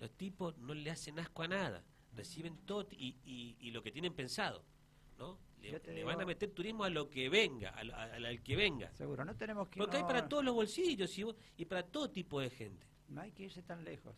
Los 0.00 0.10
tipos 0.12 0.56
no 0.58 0.74
le 0.74 0.90
hacen 0.90 1.18
asco 1.18 1.42
a 1.42 1.48
nada. 1.48 1.84
Reciben 2.14 2.56
todo 2.66 2.86
y, 2.90 3.16
y, 3.24 3.56
y 3.60 3.70
lo 3.70 3.82
que 3.82 3.92
tienen 3.92 4.12
pensado. 4.14 4.64
¿no? 5.18 5.38
Le, 5.60 5.78
digo- 5.80 6.06
van 6.06 6.20
a 6.20 6.24
meter 6.26 6.50
turismo 6.52 6.84
a 6.84 6.90
lo 6.90 7.10
que 7.10 7.28
venga, 7.28 7.70
al, 7.70 7.90
al- 7.92 8.24
al 8.24 8.42
que 8.42 8.54
venga. 8.54 8.92
Seguro, 8.94 9.24
no 9.24 9.34
tenemos 9.36 9.68
que 9.68 9.78
Porque 9.80 9.96
hay 9.96 10.04
para 10.04 10.28
todos 10.28 10.44
los 10.44 10.54
bolsillos 10.54 11.16
y, 11.18 11.24
vos- 11.24 11.36
y 11.56 11.64
para 11.64 11.82
todo 11.84 12.10
tipo 12.10 12.40
de 12.40 12.50
gente. 12.50 12.86
No 13.08 13.20
hay 13.22 13.32
que 13.32 13.44
irse 13.44 13.62
tan 13.62 13.82
lejos. 13.84 14.14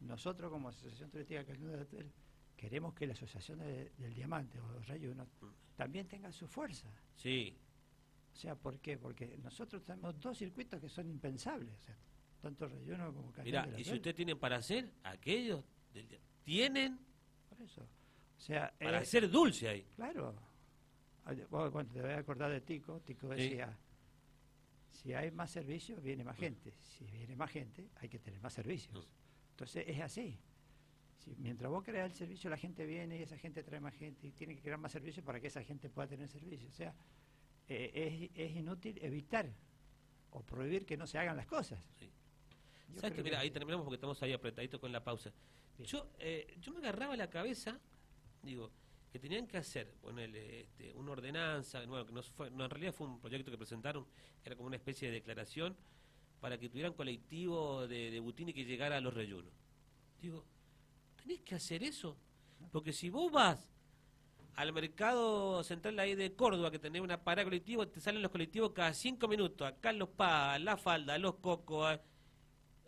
Nosotros 0.00 0.50
como 0.50 0.68
Asociación 0.68 1.10
Turística 1.10 1.44
Cañón 1.44 1.70
del 1.72 1.80
Hotel 1.80 2.12
queremos 2.56 2.94
que 2.94 3.06
la 3.06 3.12
Asociación 3.14 3.58
de- 3.60 3.90
del 3.98 4.14
Diamante 4.14 4.60
o 4.60 4.80
Rayo 4.82 5.10
Uno 5.12 5.26
también 5.76 6.06
tenga 6.08 6.30
su 6.32 6.46
fuerza. 6.48 6.88
Sí, 7.14 7.56
O 8.32 8.38
sea, 8.38 8.54
¿por 8.54 8.78
qué? 8.80 8.98
Porque 8.98 9.38
nosotros 9.38 9.82
tenemos 9.82 10.20
dos 10.20 10.36
circuitos 10.36 10.78
que 10.78 10.90
son 10.90 11.08
impensables, 11.08 11.74
o 11.74 11.82
sea, 11.84 11.96
tanto 12.42 12.68
Rayo 12.68 12.94
Uno 12.94 13.14
como 13.14 13.32
Cañón 13.32 13.46
Mirá, 13.46 13.80
y 13.80 13.84
si 13.84 13.94
ustedes 13.94 14.14
tienen 14.14 14.38
para 14.38 14.56
hacer, 14.56 14.92
aquellos 15.04 15.64
del- 15.94 16.20
tienen 16.44 16.98
Por 17.48 17.62
eso. 17.62 17.82
O 17.82 18.40
sea, 18.40 18.70
para 18.78 18.98
eh, 18.98 19.02
hacer 19.02 19.30
dulce 19.30 19.68
ahí. 19.70 19.82
Claro. 19.96 20.34
Cuando 21.50 21.92
te 21.94 22.02
voy 22.02 22.10
a 22.10 22.18
acordar 22.18 22.50
de 22.52 22.60
Tico, 22.60 23.00
Tico 23.00 23.34
Sí. 23.34 23.42
decía, 23.42 23.76
si 24.90 25.14
hay 25.14 25.30
más 25.30 25.50
servicios, 25.50 26.00
viene 26.02 26.22
más 26.22 26.36
gente. 26.36 26.74
Si 26.82 27.04
viene 27.06 27.34
más 27.36 27.50
gente, 27.50 27.88
hay 27.96 28.08
que 28.10 28.18
tener 28.18 28.38
más 28.40 28.52
servicios. 28.52 28.94
Mm. 28.94 29.25
Entonces 29.56 29.84
es 29.88 30.00
así. 30.02 30.38
Si, 31.16 31.34
mientras 31.36 31.70
vos 31.70 31.82
creas 31.82 32.10
el 32.10 32.16
servicio, 32.16 32.50
la 32.50 32.58
gente 32.58 32.84
viene 32.84 33.18
y 33.18 33.22
esa 33.22 33.38
gente 33.38 33.62
trae 33.62 33.80
más 33.80 33.94
gente 33.94 34.26
y 34.26 34.32
tiene 34.32 34.54
que 34.54 34.60
crear 34.60 34.78
más 34.78 34.92
servicios 34.92 35.24
para 35.24 35.40
que 35.40 35.46
esa 35.46 35.64
gente 35.64 35.88
pueda 35.88 36.06
tener 36.06 36.28
servicios. 36.28 36.70
O 36.70 36.76
sea, 36.76 36.94
eh, 37.68 38.30
es, 38.34 38.50
es 38.50 38.54
inútil 38.54 38.98
evitar 39.00 39.50
o 40.30 40.42
prohibir 40.42 40.84
que 40.84 40.98
no 40.98 41.06
se 41.06 41.18
hagan 41.18 41.38
las 41.38 41.46
cosas. 41.46 41.82
Sí. 41.98 42.10
¿Sabes 42.96 43.14
que 43.14 43.22
Mira, 43.22 43.40
ahí 43.40 43.50
terminamos 43.50 43.84
porque 43.84 43.94
estamos 43.94 44.22
ahí 44.22 44.34
apretaditos 44.34 44.78
con 44.78 44.92
la 44.92 45.02
pausa. 45.02 45.32
Yo, 45.78 46.10
eh, 46.18 46.54
yo 46.60 46.72
me 46.72 46.78
agarraba 46.80 47.16
la 47.16 47.30
cabeza, 47.30 47.80
digo, 48.42 48.70
que 49.10 49.18
tenían 49.18 49.46
que 49.46 49.56
hacer, 49.56 49.94
ponerle 49.94 50.60
este, 50.60 50.92
una 50.92 51.12
ordenanza, 51.12 51.84
bueno, 51.86 52.04
que 52.04 52.12
no, 52.12 52.22
fue, 52.22 52.50
no, 52.50 52.64
en 52.64 52.70
realidad 52.70 52.92
fue 52.92 53.06
un 53.06 53.20
proyecto 53.20 53.50
que 53.50 53.56
presentaron, 53.56 54.06
era 54.44 54.54
como 54.54 54.66
una 54.66 54.76
especie 54.76 55.08
de 55.08 55.14
declaración 55.14 55.74
para 56.40 56.58
que 56.58 56.68
tuvieran 56.68 56.92
colectivo 56.92 57.86
de, 57.88 58.10
de 58.10 58.20
Butini 58.20 58.52
que 58.52 58.64
llegara 58.64 58.96
a 58.96 59.00
los 59.00 59.14
reyunos. 59.14 59.52
Digo, 60.20 60.44
tenés 61.16 61.40
que 61.42 61.54
hacer 61.54 61.82
eso, 61.82 62.16
porque 62.72 62.92
si 62.92 63.10
vos 63.10 63.30
vas 63.32 63.68
al 64.54 64.72
mercado 64.72 65.62
central 65.64 65.98
ahí 65.98 66.14
de 66.14 66.34
Córdoba, 66.34 66.70
que 66.70 66.78
tenés 66.78 67.02
una 67.02 67.22
parada 67.22 67.44
colectiva, 67.44 67.84
te 67.86 68.00
salen 68.00 68.22
los 68.22 68.30
colectivos 68.30 68.72
cada 68.72 68.94
cinco 68.94 69.28
minutos, 69.28 69.66
acá 69.68 69.90
en 69.90 69.98
Los 69.98 70.08
Paz, 70.10 70.60
La 70.62 70.76
Falda, 70.76 71.18
Los 71.18 71.34
Cocos, 71.36 71.86
a- 71.86 72.00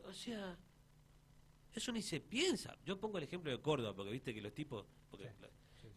o 0.07 0.13
sea, 0.15 0.57
eso 1.75 1.93
ni 1.93 2.01
se 2.03 2.21
piensa. 2.21 2.75
Yo 2.87 2.99
pongo 2.99 3.19
el 3.19 3.25
ejemplo 3.25 3.51
de 3.51 3.61
Córdoba, 3.61 3.95
porque 3.95 4.11
viste 4.11 4.33
que 4.35 4.41
los 4.41 4.55
tipos. 4.55 4.87
Porque, 5.11 5.31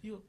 Digo, 0.01 0.23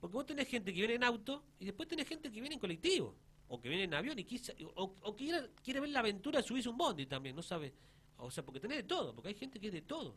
porque 0.00 0.12
vos 0.14 0.26
tenés 0.26 0.48
gente 0.48 0.72
que 0.74 0.80
viene 0.80 0.94
en 0.94 1.04
auto 1.04 1.44
y 1.58 1.64
después 1.64 1.88
tenés 1.88 2.06
gente 2.06 2.30
que 2.30 2.40
viene 2.40 2.54
en 2.54 2.60
colectivo, 2.60 3.14
o 3.48 3.60
que 3.60 3.68
viene 3.68 3.84
en 3.84 3.94
avión 3.94 4.18
y 4.18 4.24
quizá, 4.24 4.52
o, 4.76 4.94
o 5.02 5.16
quiere, 5.16 5.50
quiere 5.62 5.80
ver 5.80 5.90
la 5.90 6.00
aventura 6.00 6.40
de 6.40 6.46
subirse 6.46 6.68
un 6.68 6.76
bondi 6.76 7.06
también, 7.06 7.36
no 7.36 7.42
sabe. 7.42 7.72
O 8.16 8.30
sea, 8.30 8.44
porque 8.44 8.60
tenés 8.60 8.78
de 8.78 8.82
todo, 8.84 9.14
porque 9.14 9.28
hay 9.28 9.34
gente 9.34 9.60
que 9.60 9.66
es 9.68 9.72
de 9.72 9.82
todo. 9.82 10.16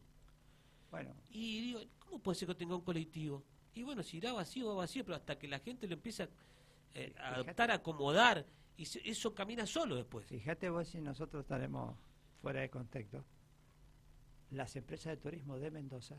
Bueno, 0.91 1.13
Y 1.31 1.61
digo, 1.61 1.81
¿cómo 1.99 2.19
puede 2.19 2.37
ser 2.37 2.47
que 2.47 2.55
tenga 2.55 2.75
un 2.75 2.81
colectivo? 2.81 3.43
Y 3.73 3.83
bueno, 3.83 4.01
si 4.03 4.17
irá 4.17 4.31
vacío, 4.33 4.67
va 4.69 4.75
vacío, 4.75 5.03
pero 5.03 5.15
hasta 5.17 5.37
que 5.37 5.47
la 5.47 5.59
gente 5.59 5.87
lo 5.87 5.93
empieza 5.93 6.29
eh, 6.93 7.13
a 7.19 7.35
adaptar, 7.35 7.69
a 7.71 7.75
acomodar, 7.75 8.45
y 8.77 8.85
se- 8.85 9.07
eso 9.07 9.33
camina 9.35 9.65
solo 9.65 9.95
después. 9.95 10.25
fíjate 10.25 10.69
vos 10.69 10.87
si 10.87 11.01
nosotros 11.01 11.41
estaremos 11.43 11.95
fuera 12.41 12.61
de 12.61 12.69
contexto. 12.69 13.23
Las 14.51 14.75
empresas 14.77 15.11
de 15.11 15.17
turismo 15.17 15.59
de 15.59 15.69
Mendoza 15.71 16.15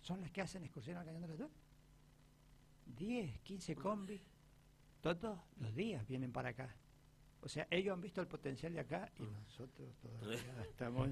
son 0.00 0.20
las 0.20 0.30
que 0.32 0.40
hacen 0.40 0.64
excursiones 0.64 1.00
al 1.00 1.06
Cañón 1.06 1.22
del 1.22 1.30
Hotel. 1.32 1.48
10, 2.86 3.40
15 3.42 3.76
combis, 3.76 4.20
todos 5.00 5.38
los 5.60 5.74
días 5.74 6.06
vienen 6.06 6.32
para 6.32 6.50
acá. 6.50 6.74
O 7.42 7.48
sea, 7.48 7.66
ellos 7.70 7.94
han 7.94 8.00
visto 8.00 8.20
el 8.20 8.26
potencial 8.26 8.72
de 8.72 8.80
acá 8.80 9.10
y 9.18 9.22
nosotros 9.22 9.94
todavía 10.00 10.62
estamos... 10.68 11.08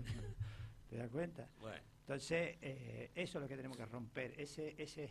¿Te 0.89 0.97
das 0.99 1.11
cuenta? 1.11 1.49
Bueno, 1.61 1.83
Entonces, 2.01 2.57
eh, 2.63 3.11
eso 3.15 3.39
es 3.39 3.43
lo 3.43 3.49
que 3.49 3.57
tenemos 3.57 3.77
que 3.77 3.87
romper. 3.87 4.39
Ese, 4.41 4.75
ese, 4.81 5.11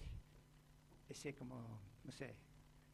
ese 1.09 1.35
como, 1.35 1.81
no 2.03 2.11
sé, 2.11 2.33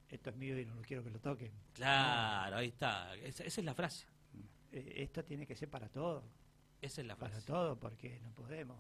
esto 0.10 0.30
es 0.32 0.36
mío 0.36 0.60
y 0.60 0.66
no 0.66 0.76
lo 0.76 0.82
quiero 0.82 1.04
que 1.04 1.12
lo 1.12 1.20
toquen. 1.20 1.52
claro, 1.74 2.58
ahí 2.58 2.70
está. 2.70 3.16
Esa, 3.16 3.44
esa 3.44 3.62
es 3.62 3.66
la 3.66 3.76
frase. 3.76 4.06
Eh, 4.72 4.94
esto 4.98 5.24
tiene 5.24 5.46
que 5.46 5.56
ser 5.56 5.70
para 5.70 5.90
todo, 5.90 6.24
Esa 6.82 7.02
es 7.02 7.08
la 7.08 7.16
para 7.16 7.32
frase. 7.32 7.46
todo, 7.46 7.80
porque 7.80 8.20
no 8.22 8.32
podemos. 8.32 8.78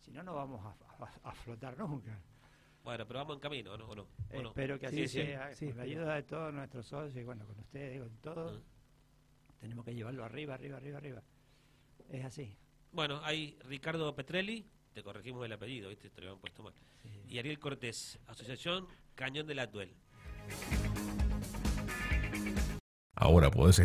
Si 0.00 0.10
no, 0.10 0.22
no 0.22 0.34
vamos 0.34 0.64
a, 0.64 1.04
a- 1.04 1.30
a 1.30 1.32
flotar 1.34 1.78
nunca. 1.78 2.18
Bueno, 2.84 3.06
pero 3.06 3.20
vamos 3.20 3.36
en 3.36 3.40
camino, 3.40 3.72
¿o 3.72 3.76
¿no? 3.78 3.86
¿O 3.88 3.94
no? 3.94 4.06
¿O 4.34 4.42
no? 4.42 4.48
Espero 4.50 4.78
que 4.78 4.86
así 4.86 5.08
Sí, 5.08 5.08
sí, 5.08 5.26
sea, 5.26 5.54
sí, 5.54 5.66
con 5.68 5.76
la 5.78 5.82
ayuda 5.84 6.14
de 6.16 6.22
todos 6.24 6.52
nuestros 6.52 6.86
socios 6.86 7.16
y 7.16 7.24
bueno, 7.24 7.46
con 7.46 7.58
ustedes, 7.58 7.98
con 8.00 8.16
todos, 8.18 8.60
Ah. 8.62 9.54
tenemos 9.60 9.84
que 9.86 9.94
llevarlo 9.94 10.22
arriba, 10.24 10.54
arriba, 10.54 10.76
arriba, 10.76 10.98
arriba. 10.98 11.22
Es 12.10 12.24
así. 12.24 12.54
Bueno, 12.92 13.20
hay 13.24 13.58
Ricardo 13.64 14.14
Petrelli, 14.14 14.66
te 14.92 15.02
corregimos 15.02 15.44
el 15.46 15.52
apellido, 15.52 15.88
¿viste? 15.88 16.10
Te 16.10 16.20
lo 16.20 16.28
habían 16.28 16.40
puesto 16.40 16.62
mal. 16.62 16.74
Sí. 17.02 17.08
Y 17.26 17.38
Ariel 17.38 17.58
Cortés, 17.58 18.18
Asociación 18.26 18.86
Cañón 19.14 19.46
del 19.46 19.60
Atuel. 19.60 19.94
Ahora 23.16 23.50
podés 23.50 23.78